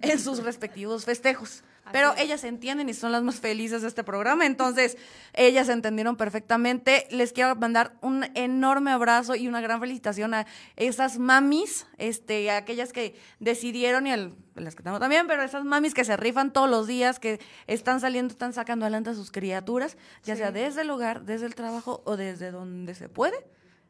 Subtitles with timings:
[0.00, 1.62] en sus respectivos festejos.
[1.90, 4.96] Pero ellas entienden y son las más felices de este programa, entonces
[5.32, 7.08] ellas entendieron perfectamente.
[7.10, 12.58] Les quiero mandar un enorme abrazo y una gran felicitación a esas mamis, este, a
[12.58, 16.52] aquellas que decidieron y a las que tengo también, pero esas mamis que se rifan
[16.52, 20.82] todos los días, que están saliendo, están sacando adelante a sus criaturas, ya sea desde
[20.82, 23.36] el hogar, desde el trabajo o desde donde se puede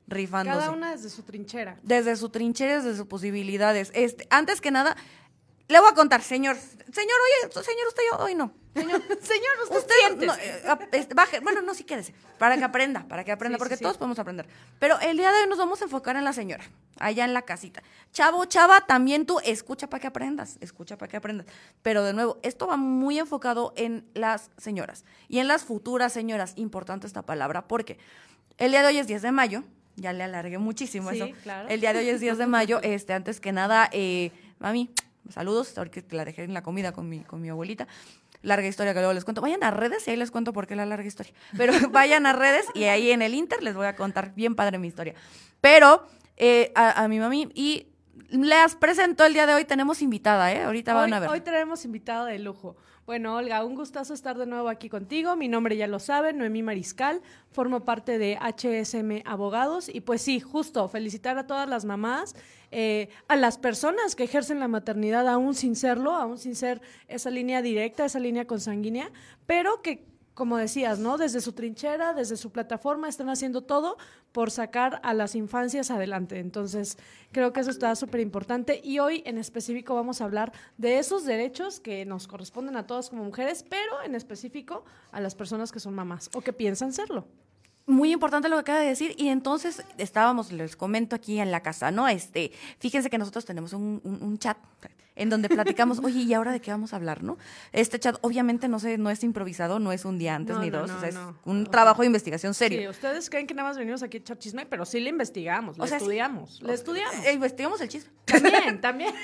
[0.08, 0.58] rifándose.
[0.58, 1.78] Cada una desde su trinchera.
[1.82, 3.90] Desde su trinchera, desde sus posibilidades.
[3.94, 4.96] Este, antes que nada,
[5.72, 6.56] le voy a contar, señor.
[6.56, 8.52] Señor, oye, señor, usted yo, hoy no.
[8.74, 13.32] Señor, señor usted, no, eh, baje, bueno, no, sí quédese, para que aprenda, para que
[13.32, 14.46] aprenda, porque todos podemos aprender.
[14.78, 16.64] Pero el día de hoy nos vamos a enfocar en la señora,
[16.98, 17.82] allá en la casita.
[18.12, 21.46] Chavo, chava, también tú escucha para que aprendas, escucha para que aprendas.
[21.82, 26.52] Pero de nuevo, esto va muy enfocado en las señoras y en las futuras señoras.
[26.56, 27.98] Importante esta palabra, porque
[28.58, 29.64] el día de hoy es 10 de mayo,
[29.96, 31.28] ya le alargué muchísimo eso.
[31.42, 31.68] Claro.
[31.68, 34.90] El día de hoy es 10 de mayo, este, antes que nada, eh, mami,
[35.28, 37.86] saludos, ahorita la dejé en la comida con mi, con mi abuelita.
[38.42, 39.40] Larga historia que luego les cuento.
[39.40, 41.32] Vayan a redes y ahí les cuento por qué la larga historia.
[41.56, 44.78] Pero vayan a redes y ahí en el Inter les voy a contar bien padre
[44.78, 45.14] mi historia.
[45.60, 47.86] Pero eh, a, mi mami y
[48.30, 49.64] les presento el día de hoy.
[49.64, 50.64] Tenemos invitada, ¿eh?
[50.64, 51.30] Ahorita van a ver.
[51.30, 52.76] Hoy tenemos invitada de lujo.
[53.04, 55.34] Bueno, Olga, un gustazo estar de nuevo aquí contigo.
[55.34, 57.20] Mi nombre ya lo saben, Noemí Mariscal.
[57.50, 59.88] Formo parte de HSM Abogados.
[59.92, 62.36] Y pues sí, justo felicitar a todas las mamás,
[62.72, 67.30] eh, a las personas que ejercen la maternidad aún sin serlo, aún sin ser esa
[67.30, 69.12] línea directa, esa línea consanguínea,
[69.46, 71.18] pero que como decías, ¿no?
[71.18, 73.98] Desde su trinchera, desde su plataforma, están haciendo todo
[74.32, 76.38] por sacar a las infancias adelante.
[76.38, 76.96] Entonces,
[77.32, 78.80] creo que eso está súper importante.
[78.82, 83.10] Y hoy en específico vamos a hablar de esos derechos que nos corresponden a todas
[83.10, 87.26] como mujeres, pero en específico a las personas que son mamás o que piensan serlo.
[87.86, 89.14] Muy importante lo que acaba de decir.
[89.18, 92.08] Y entonces estábamos, les comento aquí en la casa, ¿no?
[92.08, 94.56] Este, fíjense que nosotros tenemos un, un chat
[95.16, 97.38] en donde platicamos, oye, ¿y ahora de qué vamos a hablar, no?
[97.72, 100.90] Este chat obviamente no sé, no es improvisado, no es un día antes ni dos,
[100.90, 102.80] o sea, es un trabajo de investigación serio.
[102.80, 105.78] Sí, ustedes creen que nada más venimos aquí a echar chisme, pero sí le investigamos,
[105.78, 107.24] le estudiamos, le estudiamos.
[107.24, 108.10] E investigamos el chisme.
[108.24, 109.14] También, también.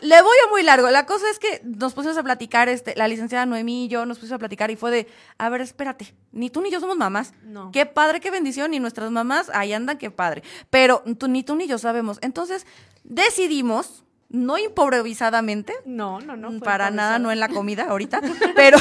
[0.00, 0.90] Le voy a muy largo.
[0.90, 4.18] La cosa es que nos pusimos a platicar, este, la licenciada Noemí y yo nos
[4.18, 5.06] pusimos a platicar y fue de,
[5.38, 7.32] a ver, espérate, ni tú ni yo somos mamás.
[7.44, 7.70] No.
[7.72, 10.42] Qué padre, qué bendición, y nuestras mamás ahí andan, qué padre.
[10.70, 12.18] Pero tú, ni tú ni yo sabemos.
[12.20, 12.66] Entonces,
[13.04, 15.74] decidimos no improvisadamente.
[15.84, 16.58] No, no, no.
[16.60, 18.20] Para nada, no en la comida ahorita,
[18.56, 18.78] pero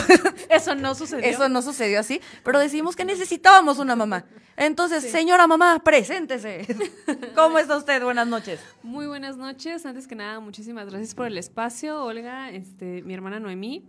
[0.50, 1.26] eso no sucedió.
[1.26, 4.26] Eso no sucedió así, pero decidimos que necesitábamos una mamá.
[4.58, 6.66] Entonces, señora mamá, preséntese.
[7.36, 8.02] ¿Cómo está usted?
[8.04, 8.60] Buenas noches.
[8.82, 9.86] Muy buenas noches.
[9.86, 13.84] Antes que nada, muchísimas gracias por el espacio, Olga, este, mi hermana Noemí.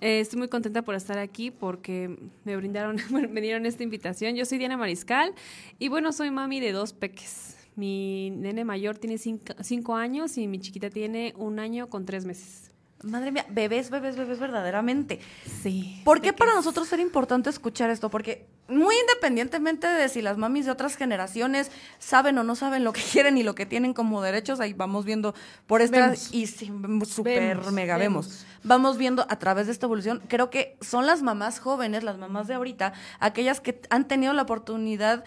[0.00, 2.96] Eh, estoy muy contenta por estar aquí porque me brindaron,
[3.30, 4.34] me dieron esta invitación.
[4.34, 5.34] Yo soy Diana Mariscal
[5.78, 7.61] y bueno, soy mami de dos peques.
[7.74, 12.70] Mi nene mayor tiene cinco, años y mi chiquita tiene un año con tres meses.
[13.02, 15.18] Madre mía, bebés, bebés, bebés, verdaderamente.
[15.62, 16.00] Sí.
[16.04, 18.10] ¿Por qué para nosotros era importante escuchar esto?
[18.10, 22.92] Porque muy independientemente de si las mamis de otras generaciones saben o no saben lo
[22.92, 25.34] que quieren y lo que tienen como derechos, ahí vamos viendo
[25.66, 28.46] por esta y súper mega vemos.
[28.62, 30.22] Vamos viendo a través de esta evolución.
[30.28, 34.42] Creo que son las mamás jóvenes, las mamás de ahorita, aquellas que han tenido la
[34.42, 35.24] oportunidad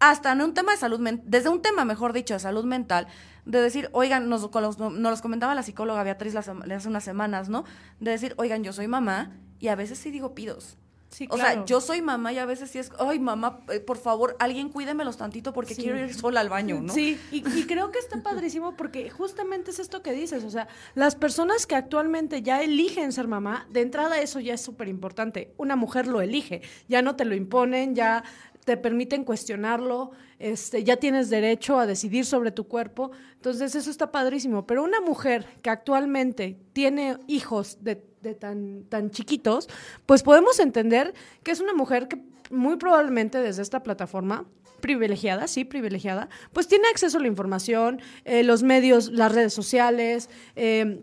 [0.00, 3.08] hasta en un tema de salud mental, desde un tema, mejor dicho, de salud mental,
[3.44, 6.52] de decir, oigan, nos, nos los comentaba la psicóloga Beatriz hace
[6.88, 7.64] unas semanas, ¿no?
[7.98, 10.76] De decir, oigan, yo soy mamá y a veces sí digo pidos.
[11.10, 13.96] Sí, o sea, yo soy mamá y a veces sí es, ay, mamá, eh, por
[13.96, 16.92] favor, alguien cuídemelos tantito porque quiero ir sola al baño, ¿no?
[16.92, 20.68] Sí, y, y, creo que está padrísimo porque justamente es esto que dices, o sea,
[20.94, 25.54] las personas que actualmente ya eligen ser mamá, de entrada eso ya es súper importante.
[25.56, 28.22] Una mujer lo elige, ya no te lo imponen, ya
[28.68, 33.12] te permiten cuestionarlo, este, ya tienes derecho a decidir sobre tu cuerpo.
[33.32, 34.66] Entonces, eso está padrísimo.
[34.66, 37.96] Pero una mujer que actualmente tiene hijos de,
[38.38, 39.70] tan, tan chiquitos,
[40.04, 44.44] pues podemos entender que es una mujer que muy probablemente desde esta plataforma
[44.82, 50.28] privilegiada, sí, privilegiada, pues tiene acceso a la información, eh, los medios, las redes sociales,
[50.56, 51.00] eh,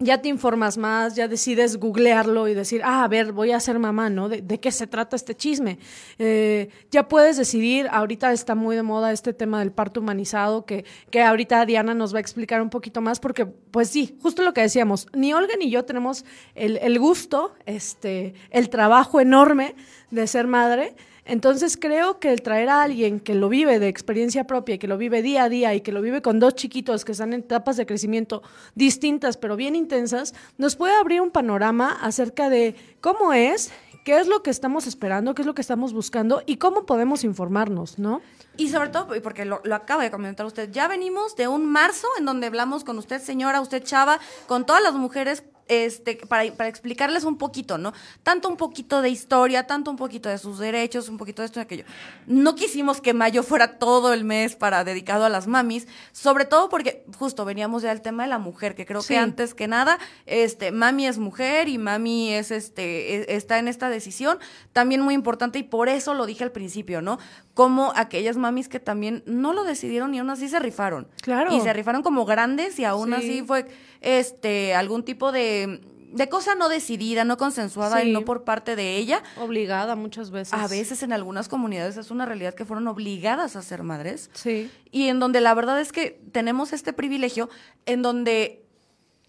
[0.00, 3.78] ya te informas más, ya decides googlearlo y decir, ah, a ver, voy a ser
[3.78, 4.30] mamá, ¿no?
[4.30, 5.78] ¿De, qué se trata este chisme?
[6.18, 10.86] Eh, ya puedes decidir, ahorita está muy de moda este tema del parto humanizado, que,
[11.10, 14.54] que ahorita Diana nos va a explicar un poquito más, porque, pues sí, justo lo
[14.54, 16.24] que decíamos, ni Olga ni yo tenemos
[16.54, 19.74] el, el gusto, este, el trabajo enorme
[20.10, 20.94] de ser madre,
[21.24, 24.98] entonces creo que el traer a alguien que lo vive de experiencia propia, que lo
[24.98, 27.76] vive día a día y que lo vive con dos chiquitos que están en etapas
[27.76, 28.42] de crecimiento
[28.74, 33.72] distintas pero bien intensas, nos puede abrir un panorama acerca de cómo es,
[34.04, 37.24] qué es lo que estamos esperando, qué es lo que estamos buscando y cómo podemos
[37.24, 38.20] informarnos, ¿no?
[38.56, 42.08] Y sobre todo, porque lo, lo acaba de comentar usted, ya venimos de un marzo
[42.18, 46.68] en donde hablamos con usted, señora, usted, chava, con todas las mujeres este, para, para,
[46.68, 47.92] explicarles un poquito, ¿no?
[48.24, 51.60] Tanto un poquito de historia, tanto un poquito de sus derechos, un poquito de esto
[51.60, 51.84] y aquello.
[52.26, 56.68] No quisimos que mayo fuera todo el mes para dedicado a las mamis, sobre todo
[56.68, 59.14] porque justo veníamos ya del tema de la mujer, que creo sí.
[59.14, 63.68] que antes que nada, este, mami es mujer y mami es este, e, está en
[63.68, 64.40] esta decisión,
[64.72, 67.18] también muy importante y por eso lo dije al principio, ¿no?
[67.54, 71.08] Como aquellas mamis que también no lo decidieron y aún así se rifaron.
[71.22, 71.54] Claro.
[71.54, 73.14] Y se rifaron como grandes y aún sí.
[73.14, 73.66] así fue
[74.00, 75.80] este algún tipo de,
[76.12, 78.08] de cosa no decidida, no consensuada sí.
[78.08, 79.22] y no por parte de ella.
[79.38, 80.54] Obligada muchas veces.
[80.54, 84.30] A veces en algunas comunidades es una realidad que fueron obligadas a ser madres.
[84.32, 84.70] Sí.
[84.90, 87.50] Y en donde la verdad es que tenemos este privilegio
[87.86, 88.64] en donde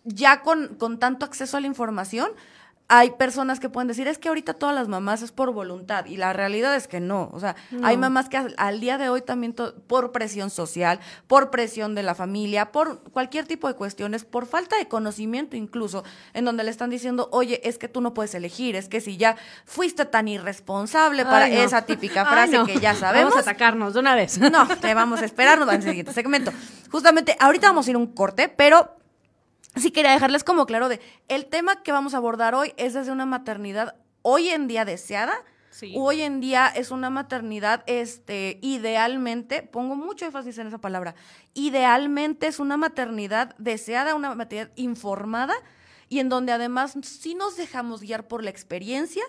[0.04, 2.32] ya con, con tanto acceso a la información,
[2.94, 6.18] hay personas que pueden decir, es que ahorita todas las mamás es por voluntad, y
[6.18, 7.30] la realidad es que no.
[7.32, 7.88] O sea, no.
[7.88, 9.56] hay mamás que al, al, día de hoy también
[9.88, 14.78] por presión social, por presión de la familia, por cualquier tipo de cuestiones, por falta
[14.78, 16.04] de conocimiento incluso,
[16.34, 19.16] en donde le están diciendo, oye, es que tú no puedes elegir, es que si
[19.16, 21.56] ya fuiste tan irresponsable para no.
[21.56, 22.66] esa típica frase Ay, no.
[22.66, 23.32] que ya sabemos.
[23.32, 24.38] Vamos a atacarnos de una vez.
[24.52, 26.52] No, te vamos a esperarnos al siguiente segmento.
[26.92, 28.98] Justamente, ahorita vamos a ir a un corte, pero
[29.76, 33.12] sí quería dejarles como claro de el tema que vamos a abordar hoy es desde
[33.12, 35.34] una maternidad hoy en día deseada.
[35.70, 35.94] Sí.
[35.96, 41.16] Hoy en día es una maternidad, este, idealmente, pongo mucho énfasis en esa palabra,
[41.54, 45.56] idealmente es una maternidad deseada, una maternidad informada
[46.10, 49.24] y en donde además sí nos dejamos guiar por la experiencia,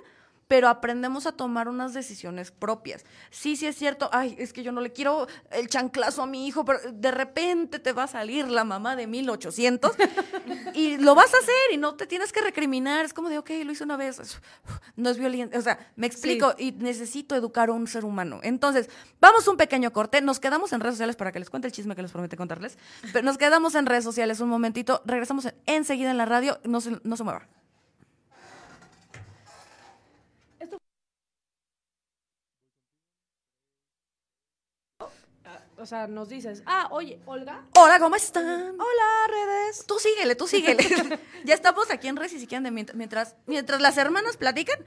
[0.52, 3.06] pero aprendemos a tomar unas decisiones propias.
[3.31, 6.46] Sí, sí es cierto, ay, es que yo no le quiero el chanclazo a mi
[6.46, 9.93] hijo, pero de repente te va a salir la mamá de 1800
[10.75, 13.06] y lo vas a hacer y no te tienes que recriminar.
[13.06, 14.20] Es como de, ok, lo hice una vez,
[14.94, 15.58] no es violento.
[15.58, 16.66] O sea, me explico sí.
[16.66, 18.40] y necesito educar a un ser humano.
[18.43, 18.90] Entonces,
[19.22, 21.72] vamos a un pequeño corte, nos quedamos en redes sociales para que les cuente el
[21.72, 22.76] chisme que les prometí contarles,
[23.14, 27.00] pero nos quedamos en redes sociales un momentito, regresamos enseguida en la radio, no se,
[27.05, 27.48] no se mueva.
[35.82, 37.64] O sea, nos dices, ah, oye, Olga.
[37.76, 38.76] Hola, ¿cómo están?
[38.79, 39.84] Hola, redes.
[39.84, 40.84] Tú síguele, tú síguele.
[41.44, 44.79] ya estamos aquí en redes y si quieren, de mientras, mientras las hermanas platican,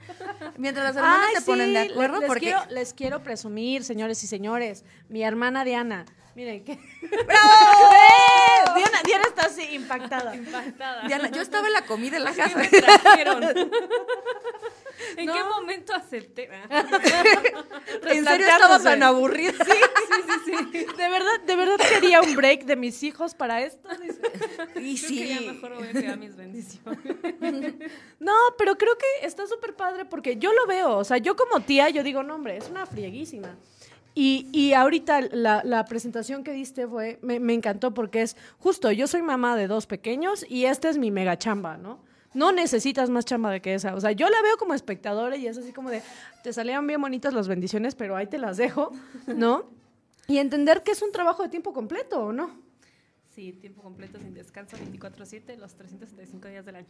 [0.56, 2.20] mientras las hermanas Ay, se ponen sí, de acuerdo.
[2.20, 2.46] Les, porque...
[2.46, 6.06] quiero, les quiero presumir, señores y señores, mi hermana Diana.
[6.34, 6.78] Miren, ¿qué?
[7.26, 7.92] ¡Bravo!
[7.92, 8.70] ¡Eh!
[8.76, 10.34] Diana, Diana está así, impactada.
[10.34, 11.06] Impactada.
[11.06, 12.56] Diana, yo estaba en la comida en la casa.
[12.56, 13.70] Me trajeron.
[15.16, 15.34] ¿En No.
[15.34, 16.48] qué momento acepté?
[18.10, 19.52] en serio estaba tan aburrida.
[19.52, 20.86] Sí, sí, sí, sí.
[20.96, 23.88] De verdad, de verdad quería un break de mis hijos para esto.
[24.00, 24.20] Dice.
[24.80, 25.46] Y Creo que ya sí.
[25.46, 26.98] mejor voy a quedar mis bendiciones.
[28.20, 30.96] No, pero creo que está súper padre porque yo lo veo.
[30.96, 33.56] O sea, yo como tía, yo digo, no, hombre, es una frieguísima.
[34.14, 38.90] Y, y ahorita la, la presentación que diste fue, me, me encantó porque es justo,
[38.90, 42.00] yo soy mamá de dos pequeños y esta es mi mega chamba, ¿no?
[42.34, 43.94] No necesitas más chamba que esa.
[43.94, 46.02] O sea, yo la veo como espectadora y es así como de,
[46.42, 48.92] te salieron bien bonitas las bendiciones, pero ahí te las dejo,
[49.26, 49.64] ¿no?
[50.28, 52.65] Y entender que es un trabajo de tiempo completo, ¿o no?
[53.36, 56.86] Sí, tiempo completo, sin descanso, 24-7, los 365 días del año.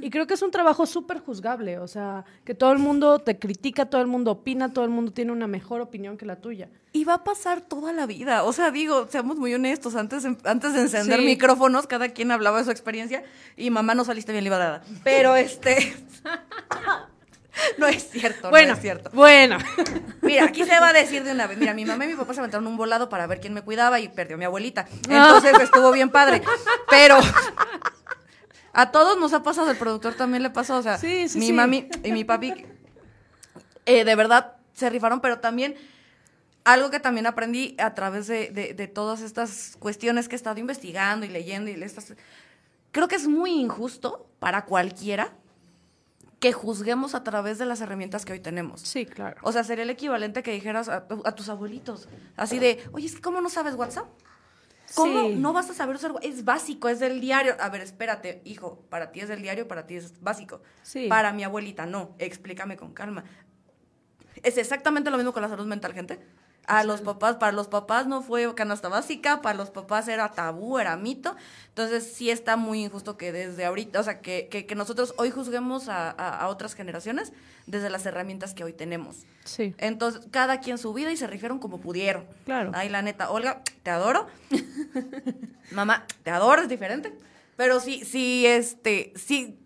[0.00, 3.38] Y creo que es un trabajo súper juzgable, o sea, que todo el mundo te
[3.38, 6.70] critica, todo el mundo opina, todo el mundo tiene una mejor opinión que la tuya.
[6.92, 8.44] Y va a pasar toda la vida.
[8.44, 11.26] O sea, digo, seamos muy honestos, antes, antes de encender Sí.
[11.26, 13.22] micrófonos, cada quien hablaba de su experiencia
[13.58, 14.82] y mamá no saliste bien librada.
[15.04, 15.76] Pero este...
[17.78, 19.10] no es cierto, bueno, no es cierto.
[19.12, 19.58] Bueno,
[20.22, 21.58] Mira, aquí se va a decir de una vez.
[21.58, 23.98] Mira, mi mamá y mi papá se aventaron un volado para ver quién me cuidaba
[24.00, 24.86] y perdió a mi abuelita.
[25.08, 26.42] Entonces estuvo bien padre.
[26.90, 27.18] Pero
[28.72, 30.76] a todos nos ha pasado, el productor también le pasó.
[30.78, 31.52] O sea, Sí, sí, mi sí.
[31.52, 32.52] mami y mi papi
[33.86, 35.74] eh, de verdad se rifaron, pero también
[36.64, 40.60] algo que también aprendí a través de, de- de todas estas cuestiones que he estado
[40.60, 42.12] investigando y leyendo y estas,
[42.92, 45.32] creo que es muy injusto para cualquiera
[46.40, 48.80] que juzguemos a través de las herramientas que hoy tenemos.
[48.80, 49.36] sí, claro.
[49.42, 53.06] O sea, sería el equivalente que dijeras a, tu- a tus abuelitos, así de, oye,
[53.06, 54.06] es que ¿cómo no sabes WhatsApp?
[54.96, 55.36] ¿Cómo Sí.
[55.36, 56.12] no vas a saber usar?
[56.22, 57.54] Es básico, es del diario.
[57.60, 60.62] A ver, espérate, hijo, para ti es del diario, para ti es básico.
[60.82, 61.06] Sí.
[61.08, 63.22] Para mi abuelita no, explícame con calma.
[64.42, 66.18] Es exactamente lo mismo con la salud mental, gente.
[66.66, 70.78] A los papás, para los papás no fue canasta básica, para los papás era tabú,
[70.78, 71.34] era mito.
[71.68, 75.30] Entonces sí está muy injusto que desde ahorita, o sea, que, que, que nosotros hoy
[75.30, 77.32] juzguemos a, a- a otras generaciones
[77.66, 79.16] desde las herramientas que hoy tenemos.
[79.44, 82.24] Sí, Entonces, cada quien su vida y se rifieron como pudieron.
[82.44, 82.70] Claro.
[82.74, 84.28] Ay, la neta, Olga, te adoro.
[85.72, 87.12] Mamá, te adoro, es diferente.
[87.56, 89.58] Pero sí, sí, este, sí,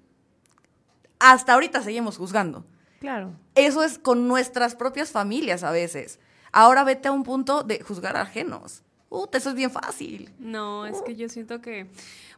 [1.19, 2.65] hasta ahorita seguimos juzgando.
[3.01, 3.33] claro.
[3.57, 6.19] Eso es con nuestras propias familias a veces.
[6.57, 8.85] Ahora vete a un punto de juzgar a ajenos.
[9.11, 10.31] Uh, eso es bien fácil.
[10.39, 11.89] No, es que yo siento que,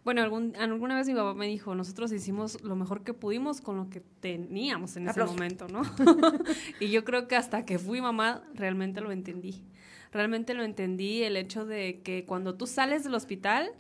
[0.05, 3.77] bueno, algún, alguna vez mi papá me dijo, nosotros hicimos lo mejor que pudimos con
[3.77, 5.83] lo que teníamos en ese momento, ¿no?
[6.81, 9.63] y yo creo que hasta que fui mamá realmente lo entendí.
[10.13, 13.71] Realmente lo entendí el hecho de que cuando tú sales del hospital,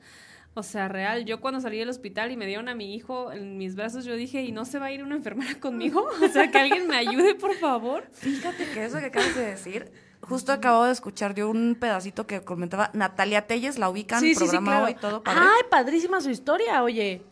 [0.52, 3.56] o sea, real, yo cuando salí del hospital y me dieron a mi hijo en
[3.56, 6.06] mis brazos, yo dije, ¿y no se va a ir una enfermera conmigo?
[6.22, 8.06] O sea, que alguien me ayude, por favor.
[8.12, 12.42] Fíjate que eso que acabas de decir Justo acabo de escuchar yo un pedacito que
[12.42, 15.40] comentaba Natalia Telles, la ubican, sí, programa hoy, todo padre.
[15.42, 17.22] Ay, padrísima su historia, oye.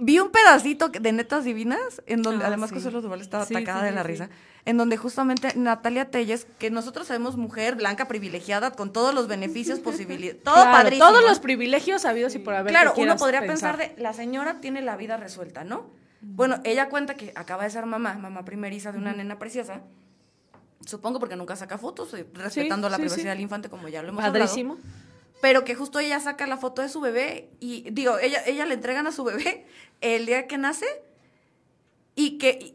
[0.00, 3.82] Vi un pedacito de Netas Divinas, en donde, ah, además que solo Duval estaba atacada
[3.82, 4.30] de la risa,
[4.64, 9.80] en donde justamente Natalia Telles, que nosotros sabemos mujer blanca privilegiada con todos los beneficios
[9.80, 11.08] posibles, todo padrísimo.
[11.08, 12.72] Todos los privilegios habidos y por haber.
[12.72, 15.90] Claro, uno podría pensar de, la señora tiene la vida resuelta, ¿no?
[16.20, 19.82] Bueno, ella cuenta que acaba de ser mamá, mamá primeriza de una nena preciosa,
[20.86, 24.22] Supongo porque nunca saca fotos, eh, respetando la privacidad del infante, como ya lo hemos
[24.22, 24.78] Padrísimo.
[25.40, 28.74] Pero que justo ella saca la foto de su bebé y, digo, ella, ella le
[28.74, 29.66] entregan a su bebé
[30.00, 30.86] el día que nace
[32.14, 32.74] y que,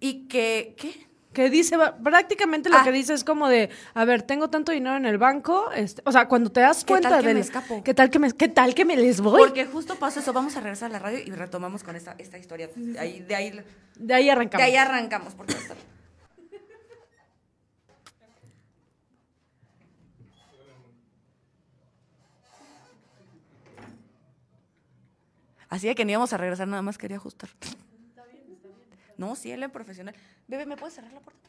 [0.00, 1.10] y, que, ¿qué?
[1.32, 2.82] Que dice, prácticamente lo ah.
[2.82, 6.10] que dice es como de, a ver, tengo tanto dinero en el banco, este, o
[6.10, 7.84] sea, cuando te das cuenta ¿Qué tal que me escapo?
[7.84, 9.40] ¿qué tal que me, qué tal que me les voy?
[9.40, 12.36] Porque justo pasa eso, vamos a regresar a la radio y retomamos con esta, esta
[12.36, 12.68] historia.
[12.74, 14.66] De ahí, de ahí, de ahí arrancamos.
[14.66, 15.54] De ahí arrancamos, porque
[25.70, 27.48] Así de que ni íbamos a regresar, nada más quería ajustar.
[27.48, 28.88] Está bien, está bien.
[29.16, 30.14] No, sí, él es profesional.
[30.48, 31.40] Bebe, ¿me puedes cerrar la puerta?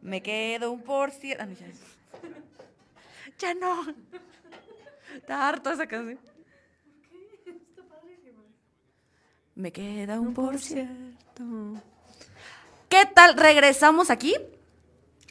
[0.00, 1.42] Me quedo un por cierto.
[1.42, 1.66] Ah, ya.
[3.38, 3.84] ya no.
[5.16, 6.20] Está harto esa canción.
[9.56, 11.82] Me queda un por cierto.
[12.88, 13.34] ¿Qué tal?
[13.36, 14.36] Regresamos aquí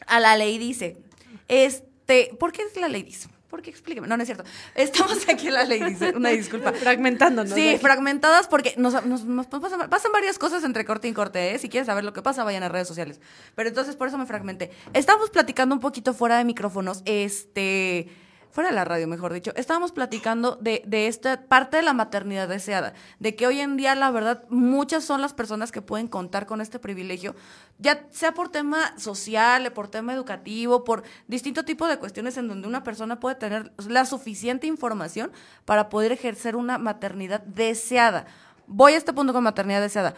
[0.06, 0.98] a la ley dice.
[1.46, 1.93] Este
[2.38, 3.28] ¿Por qué es la ladies?
[3.48, 3.70] ¿Por qué?
[3.70, 4.08] Explíqueme.
[4.08, 4.42] No, no es cierto.
[4.74, 6.00] Estamos aquí en la ladies.
[6.14, 6.72] Una disculpa.
[6.74, 7.54] Fragmentándonos.
[7.54, 11.54] Sí, fragmentadas porque nos, pasan, varias cosas entre corte y corte.
[11.54, 11.58] ¿eh?
[11.60, 13.20] Si quieres saber lo que pasa, vayan a redes sociales.
[13.54, 14.72] Pero entonces por eso me fragmenté.
[14.92, 17.02] Estamos platicando un poquito fuera de micrófonos.
[17.04, 18.08] Este
[18.54, 22.46] fuera de la radio, mejor dicho, estábamos platicando de, de, esta parte de la maternidad
[22.46, 26.46] deseada, de que hoy en día, la verdad, muchas son las personas que pueden contar
[26.46, 27.34] con este privilegio,
[27.80, 32.68] ya sea por tema social, por tema educativo, por distinto tipo de cuestiones en donde
[32.68, 35.32] una persona puede tener la suficiente información
[35.64, 38.26] para poder ejercer una maternidad deseada.
[38.68, 40.14] Voy a este punto con maternidad deseada.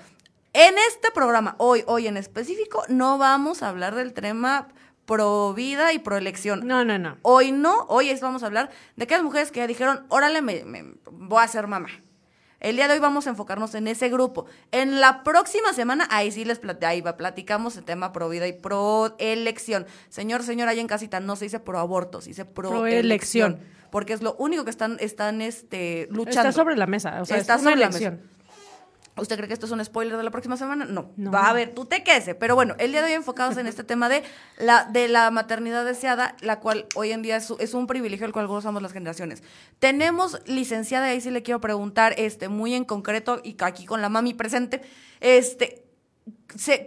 [0.52, 4.68] En este programa, hoy, hoy en específico, no vamos a hablar del tema
[5.06, 6.66] pro vida y pro elección.
[6.66, 7.16] No, no, no.
[7.22, 10.64] Hoy no, hoy vamos a hablar de aquellas mujeres que ya dijeron, órale, me,
[11.10, 11.88] voy a ser mamá.
[12.58, 14.46] El día de hoy vamos a enfocarnos en ese grupo.
[14.72, 18.54] En la próxima semana, ahí sí les ahí va, platicamos el tema pro vida y
[18.54, 19.86] pro elección.
[20.08, 23.60] Señor, señora, ahí en casita no se dice pro aborto, se dice pro, elección.
[23.90, 26.48] Porque es lo único que están, están este, luchando.
[26.48, 28.14] Está sobre la mesa, o sea, Está sobre elección.
[28.14, 28.35] La mesa.
[29.16, 30.84] ¿Usted cree que esto es un spoiler de la próxima semana?
[30.84, 31.10] No.
[31.32, 32.34] Va a ver, tú te quedes.
[32.38, 34.22] Pero bueno, el día de hoy enfocados en este tema de
[34.58, 38.46] la, de la maternidad deseada, la cual hoy en día es, un privilegio el cual
[38.46, 39.42] gozamos las generaciones.
[39.78, 44.10] Tenemos licenciada, ahí sí le quiero preguntar, este, muy en concreto, y aquí con la
[44.10, 44.82] mami presente,
[45.20, 45.84] este,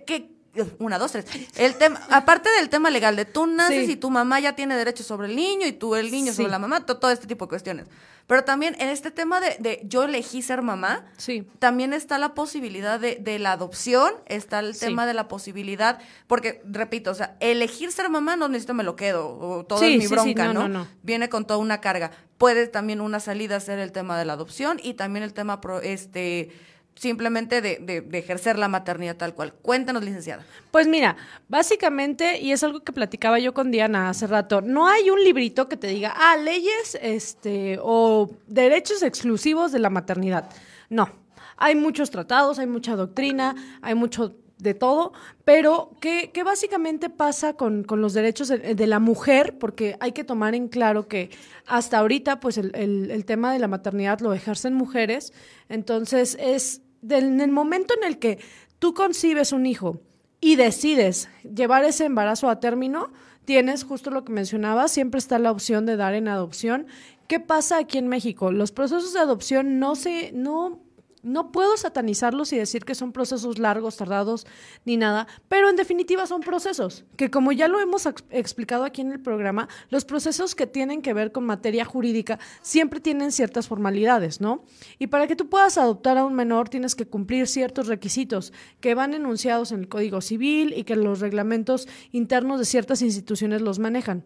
[0.06, 0.39] ¿qué,
[0.80, 1.26] una, dos, tres.
[1.56, 5.06] El tema, aparte del tema legal de tú naces y tu mamá ya tiene derechos
[5.06, 7.88] sobre el niño y tú el niño sobre la mamá, todo, este tipo de cuestiones.
[8.28, 11.48] Pero también en este tema de, yo elegí ser mamá, sí.
[11.58, 17.10] también está la posibilidad de, la adopción, está el tema de la posibilidad, porque repito,
[17.10, 20.54] o sea, elegir ser mamá no necesito me lo quedo, o todo es mi bronca,
[20.54, 20.88] no, ¿no?
[21.02, 22.12] Viene con toda una carga.
[22.38, 25.82] Puede también una salida ser el tema de la adopción y también el tema pro,
[25.82, 26.52] este
[27.00, 29.54] simplemente de, de, ejercer la maternidad tal cual.
[29.54, 30.46] Cuéntanos, licenciada.
[30.70, 31.16] Pues mira,
[31.48, 35.70] básicamente, y es algo que platicaba yo con Diana hace rato, no hay un librito
[35.70, 40.50] que te diga, ah, leyes este, o derechos exclusivos de la maternidad.
[40.90, 41.10] No,
[41.56, 45.14] hay muchos tratados, hay mucha doctrina, hay mucho de todo,
[45.46, 49.58] pero ¿qué, qué básicamente pasa con, con los derechos de, de, la mujer?
[49.58, 51.30] Porque hay que tomar en claro que
[51.66, 55.32] hasta ahorita, pues el, el, el tema de la maternidad lo ejercen mujeres,
[55.70, 58.40] entonces es en el momento en el que
[58.80, 60.02] tú concibes un hijo
[60.42, 63.12] y decides llevar ese embarazo a término,
[63.46, 66.88] tienes justo lo que mencionaba, siempre está la opción de dar en adopción.
[67.28, 68.52] ¿Qué pasa aquí en México?
[68.52, 70.80] Los procesos de adopción no se, no,
[71.22, 74.48] No puedo satanizarlos y decir que son procesos largos, tardados,
[74.86, 79.12] ni nada, pero en definitiva son procesos, que como ya lo hemos explicado aquí en
[79.12, 84.40] el programa, los procesos que tienen que ver con materia jurídica siempre tienen ciertas formalidades,
[84.40, 84.64] ¿no?
[84.98, 88.96] Y para que tú puedas adoptar a un menor tienes que cumplir ciertos requisitos que
[88.96, 93.80] van enunciados en el Código Civil y que los reglamentos internos de ciertas instituciones los
[93.80, 94.24] manejan.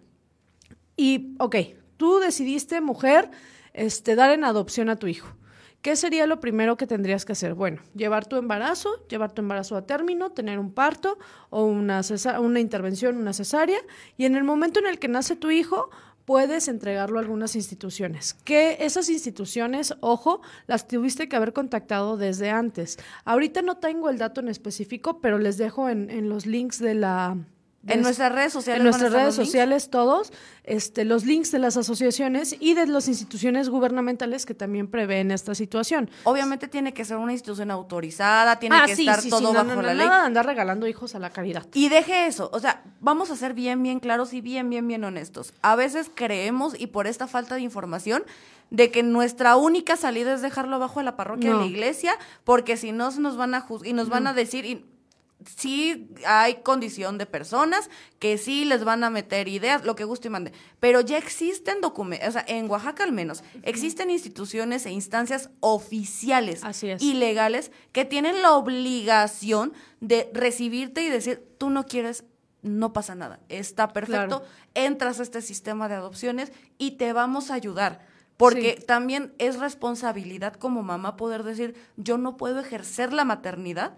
[0.96, 1.56] Y, ok,
[1.98, 3.32] tú decidiste, mujer,
[3.74, 5.36] este, dar en adopción a tu hijo.
[5.84, 7.56] ¿Qué sería lo primero que tendrías que hacer?
[7.56, 11.18] Bueno, llevar tu embarazo, llevar tu embarazo a término, tener un parto
[11.50, 12.00] o una,
[12.40, 13.80] una intervención, una cesárea,
[14.16, 15.90] y en el momento en el que nace tu hijo,
[16.24, 18.34] puedes entregarlo a algunas instituciones.
[18.46, 22.98] Que esas instituciones, ojo, las tuviste que haber contactado desde antes.
[23.26, 27.36] Ahorita no tengo el dato en específico, pero les dejo en los links de la,
[27.88, 28.80] en nuestras redes sociales.
[28.80, 30.32] En nuestras redes sociales todos,
[30.64, 35.54] este, los links de las asociaciones y de las instituciones gubernamentales que también prevén esta
[35.56, 36.10] situación.
[36.24, 40.06] Obviamente tiene que ser una institución autorizada, tiene ah, que estar todo bajo la ley.
[40.06, 41.66] Nada de andar regalando hijos a la caridad.
[41.74, 45.04] Y deje eso, o sea, vamos a ser bien, bien claros y bien, bien, bien
[45.04, 45.54] honestos.
[45.62, 48.24] A veces creemos, y por esta falta de información,
[48.70, 52.76] de que nuestra única salida es dejarlo abajo de la parroquia de la iglesia, porque
[52.76, 54.84] si no nos van a juzgar y nos van a decir, y
[55.58, 60.28] sí hay condición de personas que sí les van a meter ideas, lo que guste
[60.28, 64.92] y mande, pero ya existen documentos, o sea, en Oaxaca al menos, existen instituciones e
[64.92, 66.62] instancias oficiales
[67.00, 72.26] y legales que tienen la obligación de recibirte y decir, tú no quieres,
[72.62, 77.56] no pasa nada, está perfecto, entras a este sistema de adopciones y te vamos a
[77.56, 78.14] ayudar.
[78.36, 83.96] Porque también es responsabilidad como mamá poder decir, yo no puedo ejercer la maternidad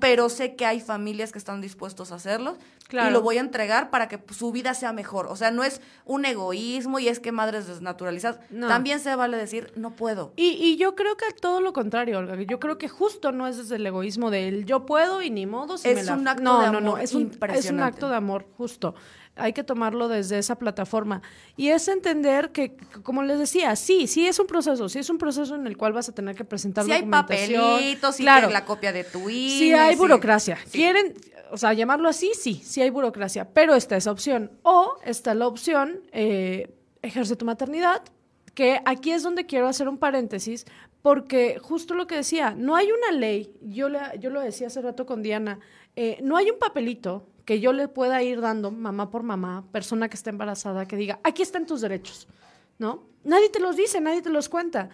[0.00, 2.56] pero sé que hay familias que están dispuestos a hacerlo
[2.90, 5.26] y lo voy a entregar para que su vida sea mejor.
[5.26, 8.40] O sea, no es un egoísmo y es que madres desnaturalizadas.
[8.50, 10.32] También se vale decir, no puedo.
[10.36, 12.40] Y, y, yo creo que todo lo contrario, Olga.
[12.42, 15.78] Yo creo que justo no es desde el egoísmo del yo puedo y ni modo.
[15.78, 18.94] Si es un acto de amor no, es un, es un acto de amor, justo
[19.36, 21.22] hay que tomarlo desde esa plataforma.
[21.56, 25.18] Y es entender que, como les decía, sí, sí es un proceso, sí es un
[25.18, 28.64] proceso en el cual vas a tener que presentar sí hay papelitos, sí claro, la
[28.64, 29.58] copia de tu hijo.
[29.58, 30.58] Sí hay burocracia.
[30.70, 31.14] Quieren,
[31.50, 34.50] o sea, llamarlo así, sí, sí hay burocracia, pero está esa opción.
[34.62, 38.02] O está la opción, eh, ejerce tu maternidad,
[38.54, 40.66] que aquí es donde quiero hacer un paréntesis,
[41.02, 44.82] porque justo lo que decía, no hay una ley, yo, le, yo lo decía hace
[44.82, 45.60] rato con Diana,
[45.96, 50.08] eh, no hay un papelito que yo le pueda ir dando mamá por mamá, persona
[50.08, 52.28] que está embarazada, que diga, aquí están tus derechos,
[52.78, 53.04] ¿no?
[53.24, 54.88] Nadie te los dice, nadie te los cuenta.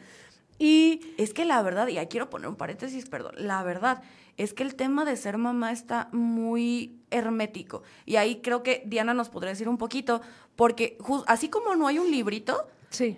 [0.59, 4.03] Y es que la verdad, y ahí quiero poner un paréntesis, perdón, la verdad
[4.37, 7.83] es que el tema de ser mamá está muy hermético.
[8.05, 10.21] Y ahí creo que Diana nos podría decir un poquito,
[10.57, 12.69] porque así como no hay un librito,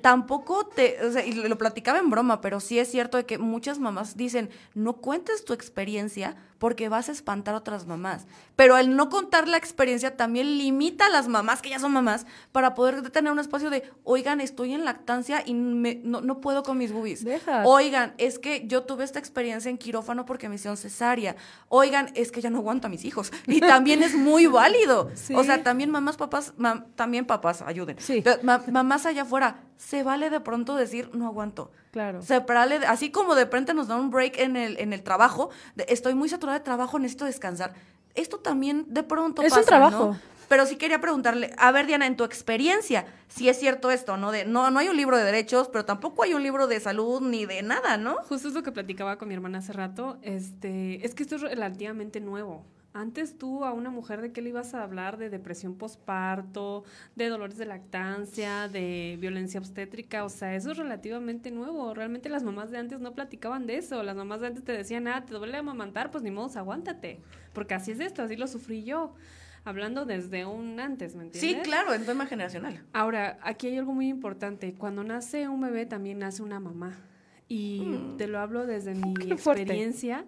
[0.01, 3.39] Tampoco te, o sea, y lo platicaba en broma, pero sí es cierto de que
[3.39, 8.27] muchas mamás dicen, no cuentes tu experiencia porque vas a espantar a otras mamás.
[8.57, 12.27] Pero el no contar la experiencia también limita a las mamás, que ya son mamás,
[12.53, 16.93] para poder tener un espacio de, oigan, estoy en lactancia y no, puedo con mis
[16.93, 17.25] boobies.
[17.65, 21.37] Oigan, es que yo tuve esta experiencia en quirófano porque me hicieron cesárea.
[21.69, 23.33] Oigan, es que ya no aguanto a mis hijos.
[23.47, 25.11] Y también es muy válido.
[25.35, 26.53] O sea, también mamás, papás,
[26.97, 27.97] también papás, ayuden.
[28.43, 31.71] mamás allá afuera, se vale de pronto decir, no aguanto.
[31.93, 32.21] Claro.
[32.21, 35.51] Se vale, así como de pronto nos da un break en el, en el trabajo,
[35.87, 37.73] estoy muy saturada de trabajo, necesito descansar.
[38.15, 40.17] Esto también de pronto es pasa, un trabajo.
[40.49, 44.33] Pero sí quería preguntarle, a ver, Diana, en tu experiencia, si es cierto esto, ¿no?
[44.33, 47.21] De, no, no hay un libro de derechos, pero tampoco hay un libro de salud
[47.21, 48.17] ni de nada, ¿no?
[48.29, 50.19] Justo es lo que platicaba con mi hermana hace rato.
[50.23, 52.65] Este, es que esto es relativamente nuevo.
[52.95, 56.85] Antes tú a una mujer de qué le ibas a hablar de depresión postparto,
[57.17, 61.93] de dolores de lactancia, de violencia obstétrica, o sea, eso es relativamente nuevo.
[61.95, 64.03] Realmente las mamás de antes no platicaban de eso.
[64.03, 67.21] Las mamás de antes te decían, ah, te duele amamantar, pues ni modo, aguántate.
[67.53, 69.15] Porque así es esto, así lo sufrí yo.
[69.65, 71.59] Hablando desde un antes, ¿me entiendes?
[71.59, 72.83] Sí, claro, en tema generacional.
[72.95, 74.73] Ahora, aquí hay algo muy importante.
[74.73, 76.97] Cuando nace un bebé también nace una mamá.
[77.49, 78.17] Y mm.
[78.17, 80.25] te lo hablo desde mi experiencia.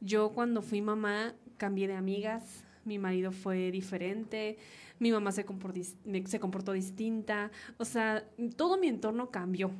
[0.00, 4.58] Yo cuando fui mamá cambié de amigas, mi marido fue diferente,
[4.98, 5.80] mi mamá se comportó,
[6.26, 9.70] se comportó distinta, o sea, todo mi entorno cambió,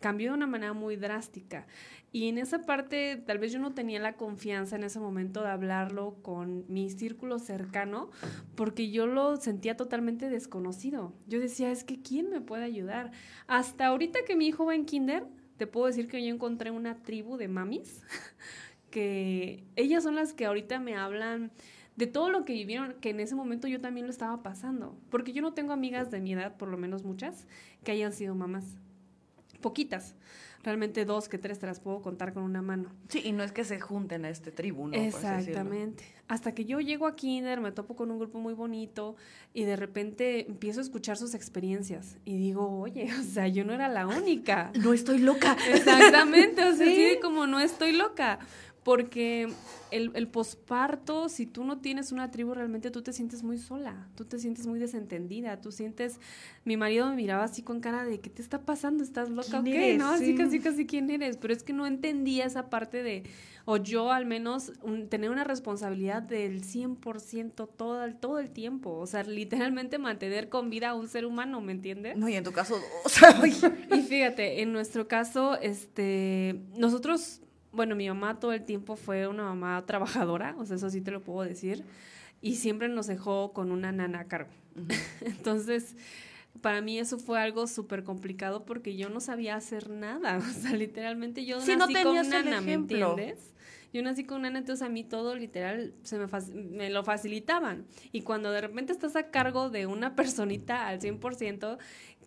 [0.00, 1.68] cambió de una manera muy drástica.
[2.10, 5.50] Y en esa parte, tal vez yo no tenía la confianza en ese momento de
[5.50, 8.10] hablarlo con mi círculo cercano,
[8.56, 11.12] porque yo lo sentía totalmente desconocido.
[11.28, 13.12] Yo decía, es que ¿quién me puede ayudar?
[13.46, 15.24] Hasta ahorita que mi hijo va en kinder,
[15.56, 18.02] te puedo decir que yo encontré una tribu de mamis
[18.92, 21.50] que ellas son las que ahorita me hablan
[21.96, 24.96] de todo lo que vivieron, que en ese momento yo también lo estaba pasando.
[25.10, 27.48] Porque yo no tengo amigas de mi edad, por lo menos muchas,
[27.82, 28.64] que hayan sido mamás.
[29.60, 30.14] poquitas.
[30.64, 32.88] Realmente dos que tres te las puedo contar con una mano.
[33.08, 34.94] Sí, y no es que se junten a este tribu, ¿no?
[34.94, 36.04] Exactamente.
[36.28, 39.16] Hasta que yo llego a Kinder, me topo con un grupo muy bonito
[39.54, 43.72] y de repente empiezo a escuchar sus experiencias y digo, oye, o sea, yo no
[43.72, 44.70] era la única.
[44.80, 45.56] no estoy loca.
[45.72, 47.18] Exactamente, o sea, ¿Sí?
[47.20, 48.38] como no estoy loca.
[48.84, 49.48] Porque
[49.92, 54.08] el, el posparto, si tú no tienes una tribu, realmente tú te sientes muy sola,
[54.16, 56.18] tú te sientes muy desentendida, tú sientes,
[56.64, 59.04] mi marido me miraba así con cara de, ¿qué te está pasando?
[59.04, 59.96] ¿Estás loca o qué?
[59.96, 60.08] ¿No?
[60.08, 61.36] Así casi, casi, ¿quién eres?
[61.36, 63.22] Pero es que no entendía esa parte de,
[63.66, 64.72] o yo al menos,
[65.08, 70.70] tener una responsabilidad del 100% todo el, todo el tiempo, o sea, literalmente mantener con
[70.70, 72.16] vida a un ser humano, ¿me entiendes?
[72.16, 73.40] No, y en tu caso, o sea,
[73.96, 77.42] y fíjate, en nuestro caso, este, nosotros
[77.72, 81.10] bueno, mi mamá todo el tiempo fue una mamá trabajadora, o sea, eso sí te
[81.10, 81.84] lo puedo decir,
[82.40, 84.50] y siempre nos dejó con una nana a cargo.
[85.20, 85.96] Entonces,
[86.60, 90.72] para mí eso fue algo súper complicado porque yo no sabía hacer nada, o sea,
[90.72, 93.52] literalmente yo nací no con nana, ¿me entiendes?
[93.92, 97.84] Yo nací con nana, entonces a mí todo literal se me, me lo facilitaban.
[98.10, 101.76] Y cuando de repente estás a cargo de una personita al 100%,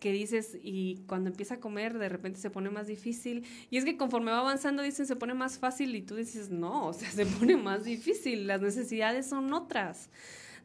[0.05, 3.85] que dices y cuando empieza a comer de repente se pone más difícil y es
[3.85, 7.09] que conforme va avanzando dicen se pone más fácil y tú dices no, o sea,
[7.09, 10.11] se pone más difícil, las necesidades son otras.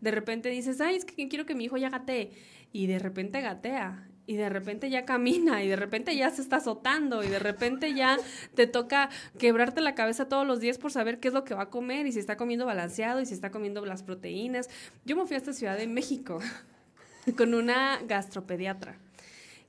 [0.02, 2.32] De repente dices, ay, es que quiero que mi hijo ya gatee
[2.70, 6.56] y de repente gatea y de repente ya camina y de repente ya se está
[6.56, 8.18] azotando y de repente ya
[8.54, 11.62] te toca quebrarte la cabeza todos los días por saber qué es lo que va
[11.62, 14.68] a comer y si está comiendo balanceado y si está comiendo las proteínas.
[15.06, 16.40] Yo me fui a esta Ciudad de México
[17.38, 18.98] con una gastropediatra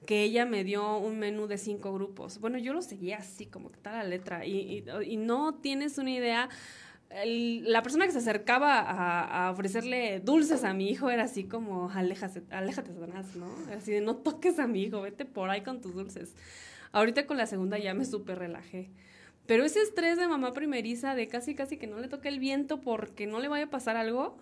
[0.06, 2.40] que ella me dio un menú de cinco grupos.
[2.40, 4.84] Bueno, yo lo seguía así, como que está la letra, y,
[5.18, 6.50] no tienes una idea.
[7.24, 11.90] la persona que se acercaba a, a, ofrecerle dulces a mi hijo era así como,
[11.92, 13.48] aléjate, aléjate, Satanás, ¿no?
[13.76, 16.36] Así de, no toques a mi hijo, vete por ahí con tus dulces.
[16.92, 18.90] Ahorita con la segunda ya me súper relajé.
[19.46, 22.80] Pero ese estrés de mamá primeriza, de casi, casi que no le toque el viento
[22.80, 24.38] porque no le vaya a pasar algo,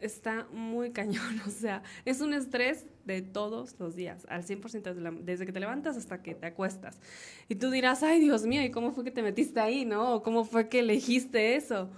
[0.00, 5.46] está muy cañón, o sea, es un estrés de todos los días, al 100% desde
[5.46, 7.00] que te levantas hasta que te acuestas.
[7.48, 10.14] Y tú dirás, ay Dios mío, ¿y cómo fue que te metiste ahí, no?
[10.14, 11.90] ¿O cómo fue que elegiste eso?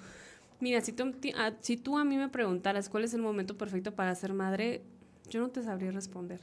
[0.61, 3.95] Mira, si tú, a, si tú a mí me preguntaras cuál es el momento perfecto
[3.95, 4.83] para ser madre,
[5.29, 6.41] yo no te sabría responder.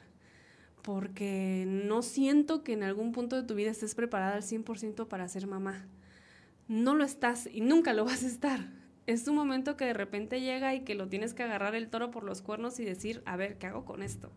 [0.82, 5.28] Porque no siento que en algún punto de tu vida estés preparada al 100% para
[5.28, 5.86] ser mamá.
[6.68, 8.77] No lo estás y nunca lo vas a estar
[9.08, 12.12] es un momento que de repente llega y que lo tienes que agarrar el toro
[12.12, 14.32] por los cuernos y decir, a ver, ¿qué hago con esto?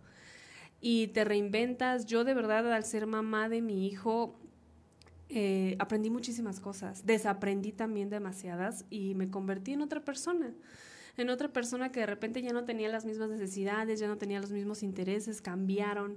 [0.80, 2.06] Y te reinventas.
[2.06, 4.34] Yo de verdad al ser mamá de mi hijo
[5.28, 10.54] eh, aprendí muchísimas cosas, desaprendí también demasiadas y me convertí en otra persona
[11.16, 14.40] en otra persona que de repente ya no tenía las mismas necesidades, ya no tenía
[14.40, 16.16] los mismos intereses, cambiaron.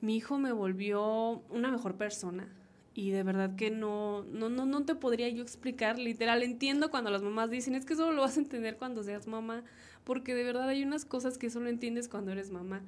[0.00, 2.48] Mi hijo me volvió una mejor persona,
[2.94, 7.10] y de verdad que no, no, no, no te podría yo explicar, literal, entiendo cuando
[7.10, 9.64] las mamás dicen, es que solo lo vas a entender cuando seas mamá,
[10.04, 12.82] porque de verdad hay unas cosas que solo entiendes cuando eres mamá,